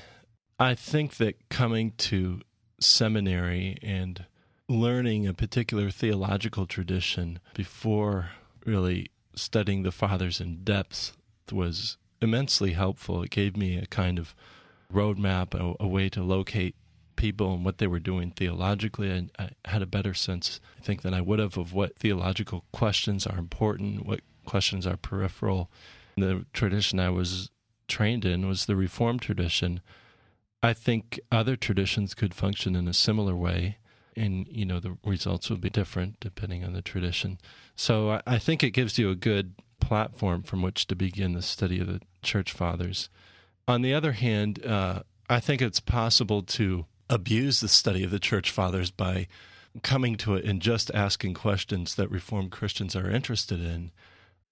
I 0.59 0.75
think 0.75 1.19
that 1.19 1.49
coming 1.51 1.93
to 1.99 2.41
seminary 2.81 3.79
and 3.83 4.25
learning 4.69 5.27
a 5.27 5.35
particular 5.35 5.91
theological 5.91 6.67
tradition 6.67 7.39
before 7.55 8.31
really 8.65 9.11
studying 9.35 9.83
the 9.83 9.93
fathers 9.93 10.41
in 10.41 10.65
depth 10.65 11.17
was 11.53 11.97
immensely 12.21 12.73
helpful. 12.73 13.23
It 13.23 13.31
gave 13.31 13.57
me 13.57 13.77
a 13.77 13.87
kind 13.87 14.19
of 14.19 14.35
roadmap, 14.93 15.55
a, 15.55 15.77
a 15.79 15.87
way 15.87 16.09
to 16.09 16.23
locate 16.23 16.75
people 17.15 17.55
and 17.55 17.65
what 17.65 17.79
they 17.79 17.87
were 17.87 18.01
doing 18.01 18.31
theologically. 18.31 19.31
I, 19.39 19.51
I 19.65 19.71
had 19.71 19.83
a 19.83 19.87
better 19.87 20.15
sense, 20.15 20.61
I 20.79 20.81
think, 20.83 21.03
than 21.03 21.15
I 21.15 21.21
would 21.21 21.39
have 21.39 21.57
of 21.57 21.73
what 21.73 21.97
theological 21.97 22.65
questions 22.73 23.27
are 23.27 23.39
important, 23.39 24.07
what 24.07 24.21
questions 24.45 24.87
are 24.87 24.97
peripheral. 24.97 25.71
The 26.17 26.47
tradition 26.53 26.99
I 26.99 27.11
was 27.11 27.51
trained 27.89 28.25
in 28.25 28.49
was 28.49 28.67
the 28.67 28.77
Reformed 28.77 29.23
tradition. 29.23 29.81
I 30.63 30.73
think 30.73 31.21
other 31.31 31.57
traditions 31.57 32.15
could 32.15 32.35
function 32.35 32.75
in 32.75 32.89
a 32.89 32.95
similar 32.95 33.37
way 33.37 33.79
and 34.17 34.47
you 34.49 34.65
know 34.65 34.81
the 34.81 34.97
results 35.05 35.51
would 35.51 35.61
be 35.61 35.71
different 35.71 36.19
depending 36.21 36.65
on 36.65 36.73
the 36.73 36.83
tradition. 36.83 37.39
So 37.75 38.13
I, 38.13 38.23
I 38.27 38.39
think 38.39 38.63
it 38.63 38.71
gives 38.71 38.99
you 38.99 39.11
a 39.11 39.15
good 39.15 39.55
platform 39.81 40.43
from 40.43 40.63
which 40.63 40.87
to 40.87 40.97
begin 40.97 41.35
the 41.35 41.43
study 41.43 41.81
of 41.81 41.87
the 41.87 42.01
church 42.23 42.53
fathers. 42.53 43.09
On 43.69 43.83
the 43.83 43.95
other 43.95 44.13
hand, 44.13 44.65
uh, 44.65 45.03
I 45.29 45.41
think 45.41 45.61
it's 45.61 45.81
possible 45.81 46.43
to 46.43 46.87
abuse 47.11 47.61
the 47.61 47.69
study 47.69 48.03
of 48.03 48.11
the 48.11 48.19
church 48.19 48.51
fathers 48.51 48.91
by 48.91 49.29
coming 49.83 50.17
to 50.17 50.35
it 50.35 50.45
and 50.45 50.63
just 50.63 50.91
asking 50.95 51.35
questions 51.35 51.95
that 51.97 52.11
Reformed 52.11 52.51
Christians 52.51 52.97
are 52.97 53.11
interested 53.11 53.61
in. 53.61 53.93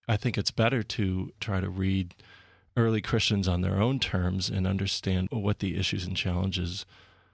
I 0.07 0.17
think 0.17 0.37
it's 0.37 0.51
better 0.51 0.83
to 0.83 1.33
try 1.41 1.61
to 1.61 1.69
read 1.69 2.15
early 2.77 3.01
Christians 3.01 3.49
on 3.49 3.61
their 3.61 3.81
own 3.81 4.01
terms 4.01 4.49
and 4.49 4.67
understand 4.67 5.29
what 5.31 5.61
the 5.61 5.77
issues 5.77 6.05
and 6.07 6.17
challenges 6.17 6.85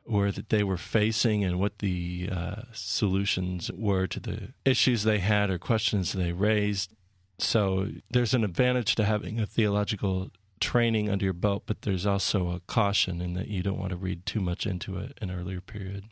were 0.07 0.33
that 0.33 0.49
they 0.49 0.63
were 0.63 0.77
facing 0.77 1.45
and 1.45 1.59
what 1.59 1.79
the 1.79 2.29
uh, 2.31 2.63
solutions 2.73 3.71
were 3.73 4.07
to 4.07 4.21
the 4.21 4.53
issues 4.65 5.03
they 5.03 5.19
had 5.19 5.51
or 5.51 5.59
questions 5.59 6.13
they 6.13 6.33
raised. 6.33 6.93
So 7.39 7.89
there's 8.11 8.35
an 8.35 8.45
advantage 8.45 8.95
to 8.97 9.05
having 9.05 9.41
a 9.41 9.47
theological 9.47 10.31
training 10.61 11.09
under 11.09 11.25
your 11.25 11.35
belt, 11.35 11.63
but 11.67 11.83
there's 11.83 12.07
also 12.07 12.51
a 12.51 12.61
caution 12.61 13.21
in 13.21 13.35
that 13.35 13.49
you 13.49 13.63
don't 13.63 13.79
want 13.79 13.91
to 13.91 13.97
read 13.97 14.27
too 14.27 14.41
much 14.41 14.67
into 14.67 14.99
it 14.99 15.17
an 15.23 15.31
earlier 15.31 15.61
period. 15.61 16.05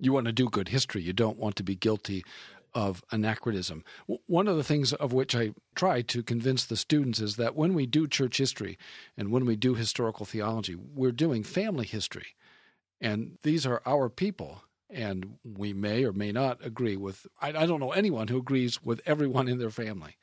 You 0.00 0.12
want 0.12 0.26
to 0.26 0.32
do 0.32 0.48
good 0.48 0.68
history. 0.68 1.02
You 1.02 1.12
don't 1.12 1.38
want 1.38 1.54
to 1.56 1.62
be 1.62 1.76
guilty 1.76 2.24
of 2.74 3.02
anachronism. 3.10 3.84
One 4.26 4.48
of 4.48 4.56
the 4.56 4.64
things 4.64 4.92
of 4.92 5.12
which 5.12 5.34
I 5.34 5.52
try 5.74 6.02
to 6.02 6.22
convince 6.22 6.64
the 6.64 6.76
students 6.76 7.20
is 7.20 7.36
that 7.36 7.56
when 7.56 7.74
we 7.74 7.86
do 7.86 8.06
church 8.06 8.38
history 8.38 8.78
and 9.16 9.30
when 9.30 9.44
we 9.44 9.56
do 9.56 9.74
historical 9.74 10.26
theology, 10.26 10.74
we're 10.74 11.12
doing 11.12 11.42
family 11.42 11.86
history. 11.86 12.28
And 13.00 13.38
these 13.42 13.66
are 13.66 13.82
our 13.84 14.08
people. 14.08 14.62
And 14.88 15.38
we 15.42 15.72
may 15.72 16.04
or 16.04 16.12
may 16.12 16.32
not 16.32 16.64
agree 16.64 16.96
with, 16.96 17.26
I, 17.40 17.48
I 17.48 17.66
don't 17.66 17.80
know 17.80 17.92
anyone 17.92 18.28
who 18.28 18.36
agrees 18.36 18.82
with 18.82 19.00
everyone 19.06 19.48
in 19.48 19.58
their 19.58 19.70
family. 19.70 20.16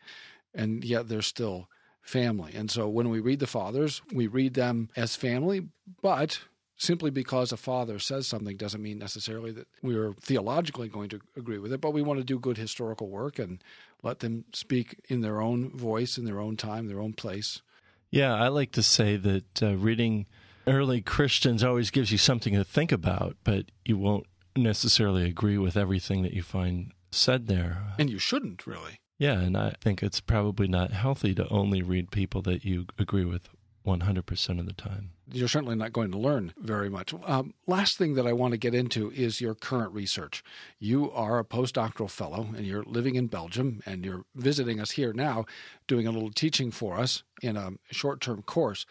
And 0.54 0.84
yet 0.84 1.08
they're 1.08 1.22
still 1.22 1.70
family. 2.02 2.54
And 2.56 2.70
so 2.70 2.88
when 2.88 3.10
we 3.10 3.20
read 3.20 3.40
the 3.40 3.48
fathers, 3.48 4.02
we 4.14 4.28
read 4.28 4.54
them 4.54 4.90
as 4.96 5.16
family, 5.16 5.68
but 6.02 6.40
simply 6.80 7.12
because 7.12 7.52
a 7.52 7.58
father 7.58 8.00
says 8.00 8.26
something 8.26 8.56
doesn't 8.58 8.82
mean 8.82 8.98
necessarily 8.98 9.52
that 9.52 9.68
we 9.84 9.96
are 9.96 10.14
theologically 10.14 10.88
going 10.88 11.10
to 11.10 11.20
agree 11.38 11.60
with 11.60 11.74
it, 11.74 11.82
but 11.82 11.94
we 11.94 12.02
want 12.02 12.20
to 12.20 12.24
do 12.24 12.40
good 12.40 12.58
historical 12.58 13.10
work 13.10 13.38
and 13.38 13.62
let 14.02 14.20
them 14.20 14.46
speak 14.54 14.98
in 15.10 15.22
their 15.22 15.42
own 15.42 15.70
voice, 15.70 16.18
in 16.18 16.24
their 16.24 16.40
own 16.40 16.56
time, 16.56 16.88
their 16.88 17.02
own 17.02 17.14
place. 17.14 17.62
Yeah, 18.10 18.34
I 18.34 18.48
like 18.48 18.72
to 18.72 18.82
say 18.82 19.18
that 19.18 19.62
uh, 19.62 19.76
reading 19.76 20.26
early 20.66 21.02
Christians 21.02 21.64
always 21.64 21.92
gives 21.92 22.12
you 22.12 22.18
something 22.18 22.54
to 22.54 22.64
think 22.64 22.92
about, 22.92 23.36
but 23.44 23.66
you 23.84 23.98
won't 23.98 24.26
necessarily 24.56 25.26
agree 25.26 25.58
with 25.58 25.76
everything 25.76 26.24
that 26.24 26.34
you 26.34 26.42
find 26.42 26.94
said 27.12 27.48
there. 27.48 27.94
And 28.00 28.10
you 28.10 28.20
shouldn't, 28.20 28.66
really. 28.66 29.00
Yeah, 29.18 29.42
and 29.42 29.58
I 29.58 29.76
think 29.82 30.02
it's 30.02 30.22
probably 30.22 30.68
not 30.70 30.92
healthy 30.92 31.36
to 31.36 31.48
only 31.50 31.82
read 31.82 32.10
people 32.10 32.42
that 32.44 32.64
you 32.64 32.86
agree 32.98 33.26
with 33.26 33.50
100% 33.98 34.60
of 34.60 34.66
the 34.66 34.74
time. 34.74 35.12
You're 35.32 35.48
certainly 35.48 35.76
not 35.76 35.94
going 35.94 36.12
to 36.12 36.18
learn 36.18 36.54
very 36.58 36.90
much. 36.90 37.14
Um, 37.26 37.54
last 37.68 37.98
thing 37.98 38.16
that 38.16 38.26
I 38.26 38.34
want 38.34 38.52
to 38.52 38.58
get 38.58 38.74
into 38.74 39.12
is 39.12 39.42
your 39.42 39.56
current 39.56 39.94
research. 39.94 40.44
You 40.80 41.12
are 41.12 41.40
a 41.40 41.44
postdoctoral 41.44 42.10
fellow 42.10 42.48
and 42.56 42.66
you're 42.66 42.84
living 42.84 43.16
in 43.16 43.28
Belgium 43.28 43.82
and 43.86 44.06
you're 44.06 44.26
visiting 44.36 44.80
us 44.80 44.92
here 44.92 45.14
now, 45.14 45.46
doing 45.88 46.08
a 46.08 46.12
little 46.12 46.32
teaching 46.32 46.72
for 46.72 46.98
us 46.98 47.24
in 47.42 47.58
a 47.58 47.72
short 47.92 48.22
term 48.22 48.42
course. 48.42 48.86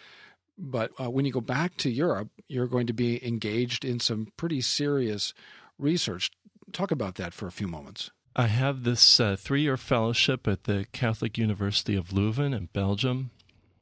But 0.57 0.91
uh, 1.01 1.11
when 1.11 1.25
you 1.25 1.33
go 1.33 1.41
back 1.41 1.77
to 1.79 1.91
Europe, 1.91 2.29
you're 2.49 2.67
going 2.67 2.89
to 2.89 2.93
be 2.93 3.25
engaged 3.27 3.85
in 3.85 4.01
some 4.01 4.33
pretty 4.37 4.61
serious 4.61 5.33
research. 5.79 6.31
Talk 6.73 6.91
about 6.91 7.15
that 7.17 7.33
for 7.33 7.47
a 7.47 7.53
few 7.53 7.69
moments. 7.69 8.11
I 8.35 8.47
have 8.47 8.85
this 8.85 9.19
uh, 9.19 9.37
three 9.37 9.63
year 9.63 9.77
fellowship 9.77 10.47
at 10.47 10.65
the 10.65 10.87
Catholic 10.93 11.37
University 11.37 11.97
of 11.97 12.11
Leuven 12.11 12.57
in 12.57 12.69
Belgium 12.73 13.31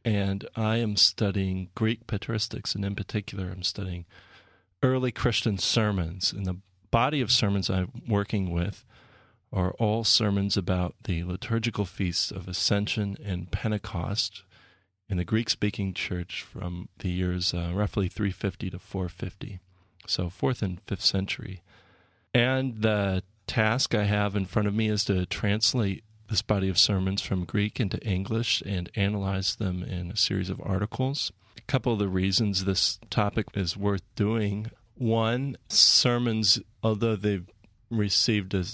and 0.07 0.49
I 0.55 0.77
am 0.77 0.97
studying 0.97 1.69
Greek 1.75 2.07
patristics, 2.07 2.77
and 2.77 2.85
in 2.85 2.95
particular, 2.95 3.51
I'm 3.51 3.65
studying 3.65 4.07
early 4.81 5.11
Christian 5.11 5.59
sermons. 5.59 6.33
And 6.33 6.47
the 6.47 6.59
body 6.93 7.21
of 7.21 7.33
sermons 7.33 7.69
I'm 7.69 7.91
working 8.09 8.53
with 8.53 8.85
are 9.53 9.73
all 9.73 10.05
sermons 10.05 10.57
about 10.57 10.95
the 11.05 11.25
liturgical 11.25 11.85
feasts 11.85 12.31
of 12.31 12.47
Ascension 12.47 13.17
and 13.25 13.51
Pentecost 13.51 14.45
in 15.09 15.17
the 15.17 15.25
Greek 15.25 15.51
speaking 15.51 15.93
church 15.93 16.43
from 16.43 16.89
the 16.99 17.11
years 17.11 17.53
uh, 17.53 17.73
roughly 17.75 18.07
350 18.07 18.71
to 18.71 18.79
450, 18.79 19.59
so 20.07 20.31
fourth 20.31 20.63
and 20.63 20.81
fifth 20.83 21.05
century. 21.05 21.63
And 22.33 22.83
the 22.83 23.25
task 23.49 23.93
I 23.93 24.05
have 24.05 24.37
in 24.37 24.47
front 24.47 24.69
of 24.69 24.75
me 24.75 24.89
is 24.89 25.05
to 25.07 25.27
translate 25.27 26.05
this 26.29 26.43
body 26.43 26.69
of 26.69 26.79
sermons 26.79 27.23
from 27.23 27.45
Greek 27.45 27.81
into 27.81 27.99
English 28.07 28.63
and 28.67 28.91
analyze 28.97 29.57
them 29.57 29.83
in 29.83 30.11
a 30.11 30.17
series 30.17 30.51
of 30.51 30.61
articles. 30.63 31.33
A 31.57 31.61
couple 31.63 31.93
of 31.93 31.99
the 31.99 32.09
reasons 32.09 32.65
this 32.65 32.99
topic 33.11 33.47
is 33.55 33.77
worth 33.77 34.03
doing. 34.15 34.71
One, 34.97 35.57
sermons, 35.69 36.59
although 36.83 37.17
they've 37.17 37.49
received 37.91 38.55
a 38.55 38.65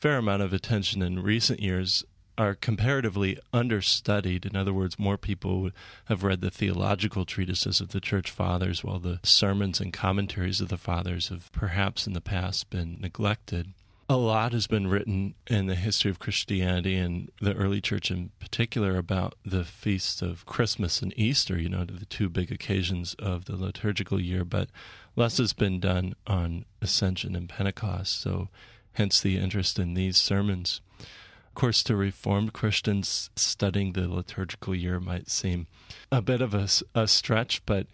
fair 0.00 0.18
amount 0.18 0.42
of 0.42 0.52
attention 0.52 1.02
in 1.02 1.22
recent 1.22 1.60
years, 1.60 2.04
are 2.38 2.54
comparatively 2.54 3.38
understudied. 3.52 4.46
In 4.46 4.56
other 4.56 4.72
words, 4.72 4.98
more 4.98 5.18
people 5.18 5.70
have 6.06 6.24
read 6.24 6.40
the 6.40 6.50
theological 6.50 7.24
treatises 7.24 7.80
of 7.80 7.88
the 7.88 8.00
church 8.00 8.30
fathers, 8.30 8.82
while 8.82 8.98
the 8.98 9.20
sermons 9.22 9.80
and 9.80 9.92
commentaries 9.92 10.60
of 10.60 10.68
the 10.68 10.78
fathers 10.78 11.28
have 11.28 11.52
perhaps 11.52 12.06
in 12.06 12.14
the 12.14 12.20
past 12.20 12.70
been 12.70 12.96
neglected 13.00 13.74
a 14.08 14.16
lot 14.16 14.52
has 14.52 14.66
been 14.66 14.88
written 14.88 15.34
in 15.46 15.66
the 15.66 15.74
history 15.74 16.10
of 16.10 16.18
Christianity 16.18 16.96
and 16.96 17.30
the 17.40 17.54
early 17.54 17.80
church 17.80 18.10
in 18.10 18.30
particular 18.40 18.96
about 18.96 19.34
the 19.44 19.64
feasts 19.64 20.22
of 20.22 20.44
Christmas 20.46 21.02
and 21.02 21.12
Easter, 21.16 21.58
you 21.58 21.68
know, 21.68 21.84
the 21.84 22.04
two 22.06 22.28
big 22.28 22.50
occasions 22.50 23.14
of 23.18 23.46
the 23.46 23.56
liturgical 23.56 24.20
year, 24.20 24.44
but 24.44 24.68
less 25.16 25.38
has 25.38 25.52
been 25.52 25.80
done 25.80 26.14
on 26.26 26.64
Ascension 26.80 27.36
and 27.36 27.48
Pentecost, 27.48 28.20
so 28.20 28.48
hence 28.92 29.20
the 29.20 29.38
interest 29.38 29.78
in 29.78 29.94
these 29.94 30.20
sermons. 30.20 30.80
Of 31.00 31.54
course, 31.54 31.82
to 31.84 31.96
Reformed 31.96 32.52
Christians, 32.52 33.30
studying 33.36 33.92
the 33.92 34.08
liturgical 34.08 34.74
year 34.74 35.00
might 35.00 35.30
seem 35.30 35.66
a 36.10 36.22
bit 36.22 36.40
of 36.40 36.54
a, 36.54 36.68
a 36.94 37.06
stretch, 37.06 37.64
but 37.66 37.86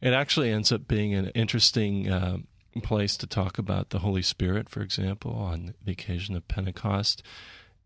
it 0.00 0.12
actually 0.12 0.50
ends 0.50 0.70
up 0.70 0.86
being 0.86 1.14
an 1.14 1.28
interesting 1.28 2.08
uh, 2.10 2.38
place 2.80 3.16
to 3.16 3.26
talk 3.26 3.58
about 3.58 3.90
the 3.90 4.00
Holy 4.00 4.22
Spirit, 4.22 4.68
for 4.68 4.80
example, 4.80 5.32
on 5.32 5.74
the 5.84 5.92
occasion 5.92 6.36
of 6.36 6.46
Pentecost, 6.46 7.22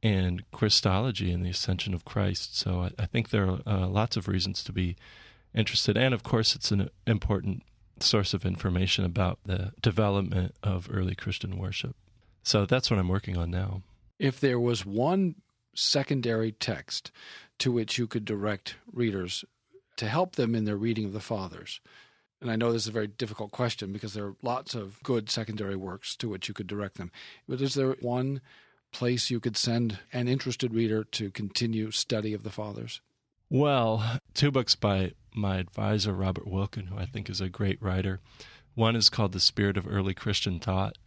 and 0.02 0.42
Christology 0.50 1.32
and 1.32 1.44
the 1.44 1.50
ascension 1.50 1.94
of 1.94 2.04
Christ. 2.04 2.58
So 2.58 2.82
I, 2.82 3.02
I 3.02 3.06
think 3.06 3.30
there 3.30 3.48
are 3.48 3.60
uh, 3.66 3.86
lots 3.88 4.18
of 4.18 4.28
reasons 4.28 4.62
to 4.64 4.72
be 4.72 4.96
interested. 5.54 5.96
And 5.96 6.12
of 6.12 6.22
course, 6.22 6.54
it's 6.54 6.70
an 6.70 6.90
important 7.06 7.62
source 8.00 8.34
of 8.34 8.44
information 8.44 9.04
about 9.04 9.38
the 9.46 9.72
development 9.80 10.54
of 10.62 10.88
early 10.92 11.14
Christian 11.14 11.56
worship. 11.56 11.96
So 12.42 12.66
that's 12.66 12.90
what 12.90 13.00
I'm 13.00 13.08
working 13.08 13.38
on 13.38 13.50
now. 13.50 13.82
If 14.18 14.40
there 14.40 14.60
was 14.60 14.84
one 14.84 15.36
secondary 15.74 16.52
text 16.52 17.10
to 17.58 17.72
which 17.72 17.98
you 17.98 18.06
could 18.06 18.24
direct 18.24 18.76
readers 18.92 19.44
to 19.96 20.06
help 20.06 20.36
them 20.36 20.54
in 20.54 20.64
their 20.64 20.76
reading 20.76 21.06
of 21.06 21.12
the 21.12 21.20
Fathers, 21.20 21.80
and 22.44 22.52
I 22.52 22.56
know 22.56 22.72
this 22.72 22.82
is 22.82 22.88
a 22.88 22.92
very 22.92 23.06
difficult 23.06 23.52
question 23.52 23.90
because 23.90 24.12
there 24.12 24.26
are 24.26 24.36
lots 24.42 24.74
of 24.74 25.02
good 25.02 25.30
secondary 25.30 25.76
works 25.76 26.14
to 26.16 26.28
which 26.28 26.46
you 26.46 26.52
could 26.52 26.66
direct 26.66 26.98
them. 26.98 27.10
But 27.48 27.62
is 27.62 27.72
there 27.72 27.96
one 28.02 28.42
place 28.92 29.30
you 29.30 29.40
could 29.40 29.56
send 29.56 30.00
an 30.12 30.28
interested 30.28 30.74
reader 30.74 31.04
to 31.04 31.30
continue 31.30 31.90
study 31.90 32.34
of 32.34 32.42
the 32.42 32.50
Fathers? 32.50 33.00
Well, 33.48 34.20
two 34.34 34.50
books 34.50 34.74
by 34.74 35.12
my 35.34 35.56
advisor, 35.56 36.12
Robert 36.12 36.46
Wilken, 36.46 36.88
who 36.88 36.98
I 36.98 37.06
think 37.06 37.30
is 37.30 37.40
a 37.40 37.48
great 37.48 37.80
writer. 37.80 38.20
One 38.74 38.94
is 38.94 39.08
called 39.08 39.32
The 39.32 39.40
Spirit 39.40 39.78
of 39.78 39.88
Early 39.88 40.12
Christian 40.12 40.60
Thought, 40.60 40.98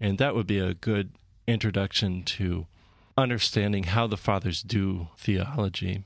and 0.00 0.16
that 0.16 0.34
would 0.34 0.46
be 0.46 0.58
a 0.58 0.72
good 0.72 1.10
introduction 1.46 2.22
to 2.22 2.66
understanding 3.14 3.84
how 3.84 4.06
the 4.06 4.16
fathers 4.16 4.62
do 4.62 5.08
theology. 5.18 6.04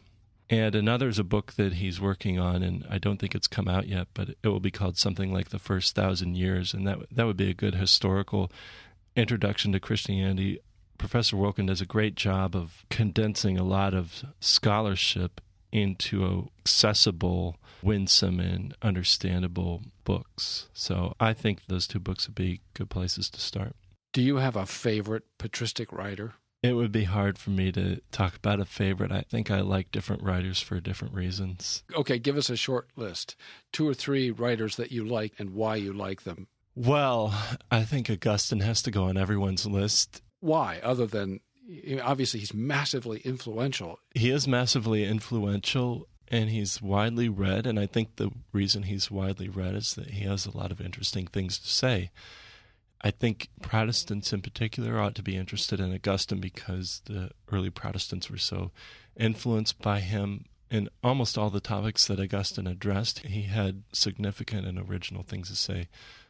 And 0.53 0.75
another 0.75 1.09
is 1.09 1.19
a 1.19 1.25
book 1.25 1.55
that 1.55 1.75
he's 1.75 1.99
working 1.99 2.39
on, 2.39 2.63
and 2.63 2.85
I 2.91 2.99
don't 2.99 3.17
think 3.17 3.35
it's 3.35 3.47
come 3.47 3.69
out 3.69 3.89
yet, 3.89 4.09
but 4.13 4.29
it 4.43 4.49
will 4.49 4.61
be 4.61 4.71
called 4.71 4.99
something 4.99 5.33
like 5.33 5.49
The 5.49 5.59
First 5.59 5.95
Thousand 5.95 6.37
Years. 6.37 6.75
And 6.75 6.87
that, 6.87 6.99
that 7.11 7.25
would 7.25 7.39
be 7.39 7.49
a 7.49 7.55
good 7.55 7.75
historical 7.75 8.53
introduction 9.17 9.73
to 9.73 9.81
Christianity. 9.81 10.61
Professor 10.99 11.37
Wilken 11.37 11.69
does 11.69 11.81
a 11.81 11.87
great 11.87 12.17
job 12.17 12.55
of 12.55 12.85
condensing 12.91 13.59
a 13.59 13.65
lot 13.65 13.95
of 13.95 14.25
scholarship 14.41 15.41
into 15.73 16.51
accessible, 16.61 17.57
winsome, 17.83 18.39
and 18.39 18.75
understandable 18.83 19.81
books. 20.05 20.69
So 20.75 21.15
I 21.19 21.33
think 21.33 21.61
those 21.67 21.87
two 21.87 21.99
books 21.99 22.29
would 22.29 22.35
be 22.35 22.61
good 22.75 22.91
places 22.91 23.31
to 23.31 23.41
start. 23.41 23.75
Do 24.13 24.21
you 24.21 24.37
have 24.37 24.57
a 24.57 24.67
favorite 24.67 25.25
patristic 25.39 25.91
writer? 25.91 26.35
It 26.63 26.75
would 26.75 26.93
be 26.93 27.05
hard 27.05 27.39
for 27.39 27.51
me 27.51 27.73
to 27.73 28.01
talk 28.13 28.37
about 28.37 28.61
a 28.61 28.65
favorite. 28.65 29.11
I 29.11 29.23
think 29.23 29.51
I 29.51 29.61
like 29.63 29.91
different 29.91 30.23
writers 30.23 30.61
for 30.61 30.79
different 30.79 31.13
reasons. 31.13 31.83
Okay, 31.93 32.21
give 32.21 32.37
us 32.37 32.49
a 32.51 32.57
short 32.57 32.89
list. 32.95 33.35
Two 33.73 33.89
or 33.89 33.95
three 33.95 34.31
writers 34.31 34.77
that 34.77 34.93
you 34.93 35.05
like 35.05 35.33
and 35.39 35.51
why 35.51 35.75
you 35.75 35.93
like 35.93 36.23
them. 36.23 36.47
Well, 36.77 37.35
I 37.71 37.83
think 37.83 38.09
Augustine 38.09 38.61
has 38.61 38.81
to 38.83 38.93
go 38.93 39.05
on 39.05 39.17
everyone's 39.17 39.67
list. 39.67 40.23
Why, 40.39 40.81
other 40.85 41.07
than 41.07 41.41
obviously 42.03 42.41
he's 42.41 42.55
massively 42.55 43.21
influential? 43.21 43.99
He 44.15 44.31
is 44.31 44.47
massively 44.47 45.05
influential 45.05 46.07
and 46.29 46.49
he's 46.49 46.81
widely 46.81 47.29
read. 47.29 47.67
And 47.67 47.79
I 47.79 47.87
think 47.87 48.17
the 48.17 48.31
reason 48.53 48.85
he's 48.85 49.11
widely 49.11 49.49
read 49.49 49.75
is 49.75 49.95
that 49.95 50.11
he 50.11 50.25
has 50.25 50.47
a 50.47 50.57
lot 50.57 50.71
of 50.71 50.81
interesting 50.81 51.27
things 51.27 51.59
to 51.59 51.69
say. 51.69 52.11
I 53.05 53.11
think 53.11 53.49
Protestants 53.61 54.33
in 54.33 54.43
particular 54.43 55.01
ought 55.01 55.15
to 55.17 55.23
be 55.23 55.37
interested 55.37 55.81
in 55.81 55.93
Augustine 55.93 56.39
because 56.39 57.03
the 57.07 57.31
early 57.51 57.71
Protestants 57.71 58.31
were 58.31 58.39
so 58.39 58.71
influenced 59.17 59.81
by 59.83 60.01
him 60.01 60.45
in 60.71 60.89
almost 61.03 61.37
all 61.37 61.51
the 61.51 61.61
topics 61.61 62.07
that 62.07 62.21
Augustine 62.21 62.67
addressed. 62.67 63.21
He 63.21 63.43
had 63.43 63.83
significant 63.93 64.67
and 64.67 64.79
original 64.79 65.23
things 65.23 65.51
to 65.51 65.57
say. 65.57 65.89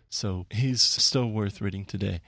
So 0.09 0.47
he's 0.51 0.83
still 0.83 1.31
worth 1.31 1.61
reading 1.61 1.85
today. 1.85 2.21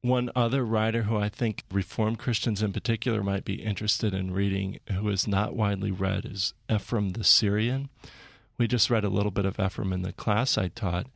One 0.00 0.30
other 0.36 0.64
writer 0.64 1.02
who 1.02 1.16
I 1.16 1.28
think 1.28 1.64
Reformed 1.72 2.18
Christians 2.18 2.62
in 2.62 2.72
particular 2.72 3.22
might 3.22 3.44
be 3.44 3.62
interested 3.62 4.14
in 4.14 4.32
reading, 4.32 4.78
who 4.92 5.08
is 5.08 5.26
not 5.26 5.56
widely 5.56 5.90
read, 5.90 6.26
is 6.26 6.54
Ephraim 6.70 7.10
the 7.10 7.24
Syrian. 7.24 7.88
We 8.56 8.68
just 8.68 8.90
read 8.90 9.04
a 9.04 9.08
little 9.08 9.30
bit 9.30 9.46
of 9.46 9.58
Ephraim 9.58 9.92
in 9.92 10.02
the 10.02 10.12
class 10.12 10.56
I 10.56 10.68
taught 10.68 11.06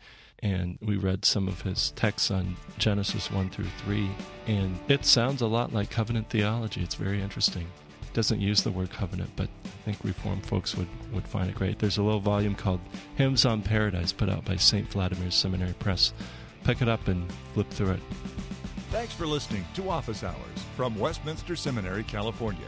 and 0.43 0.79
we 0.81 0.97
read 0.97 1.25
some 1.25 1.49
of 1.49 1.63
his 1.63 1.91
texts 1.93 2.31
on 2.31 2.57
Genesis 2.79 3.31
1 3.31 3.51
through 3.51 3.69
3, 3.85 4.09
and 4.47 4.79
it 4.89 5.05
sounds 5.05 5.43
a 5.43 5.47
lot 5.47 5.73
like 5.73 5.91
covenant 5.91 6.31
theology. 6.31 6.83
It's 6.83 6.95
very 6.95 7.21
interesting. 7.21 7.67
It 8.03 8.13
doesn't 8.13 8.41
use 8.41 8.63
the 8.63 8.71
word 8.71 8.91
covenant, 8.91 9.31
but 9.37 9.49
I 9.65 9.69
think 9.85 9.99
Reformed 10.03 10.47
folks 10.47 10.77
would, 10.77 10.89
would 11.13 11.27
find 11.27 11.51
it 11.51 11.57
great. 11.57 11.79
There's 11.79 11.99
a 11.99 12.03
little 12.03 12.21
volume 12.21 12.55
called 12.55 12.81
Hymns 13.17 13.45
on 13.45 13.63
Paradise 13.63 14.13
put 14.13 14.29
out 14.29 14.45
by 14.45 14.57
St. 14.57 14.89
Vladimir's 14.89 15.35
Seminary 15.35 15.75
Press. 15.75 16.13
Pick 16.65 16.83
it 16.83 16.89
up 16.89 17.09
and 17.09 17.31
flip 17.55 17.71
through 17.71 17.93
it. 17.93 18.01
Thanks 18.91 19.13
for 19.13 19.27
listening 19.27 19.67
to 19.75 19.91
Office 19.91 20.25
Hours 20.25 20.37
from 20.75 20.99
Westminster 20.99 21.57
Seminary, 21.57 22.05
California. 22.05 22.67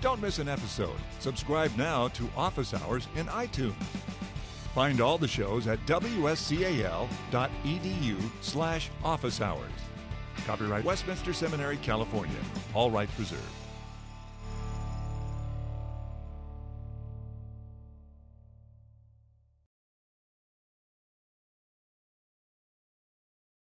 Don't 0.00 0.22
miss 0.22 0.38
an 0.38 0.48
episode. 0.48 0.96
Subscribe 1.18 1.76
now 1.76 2.08
to 2.08 2.30
Office 2.34 2.72
Hours 2.72 3.06
in 3.16 3.26
iTunes. 3.26 3.74
Find 4.74 5.00
all 5.00 5.18
the 5.18 5.28
shows 5.28 5.66
at 5.66 5.84
wscal.edu 5.86 7.08
slash 8.40 8.90
office 9.02 9.40
hours. 9.40 9.72
Copyright 10.46 10.84
Westminster 10.84 11.32
Seminary, 11.32 11.76
California. 11.78 12.38
All 12.74 12.90
rights 12.90 13.18
reserved. 13.18 13.59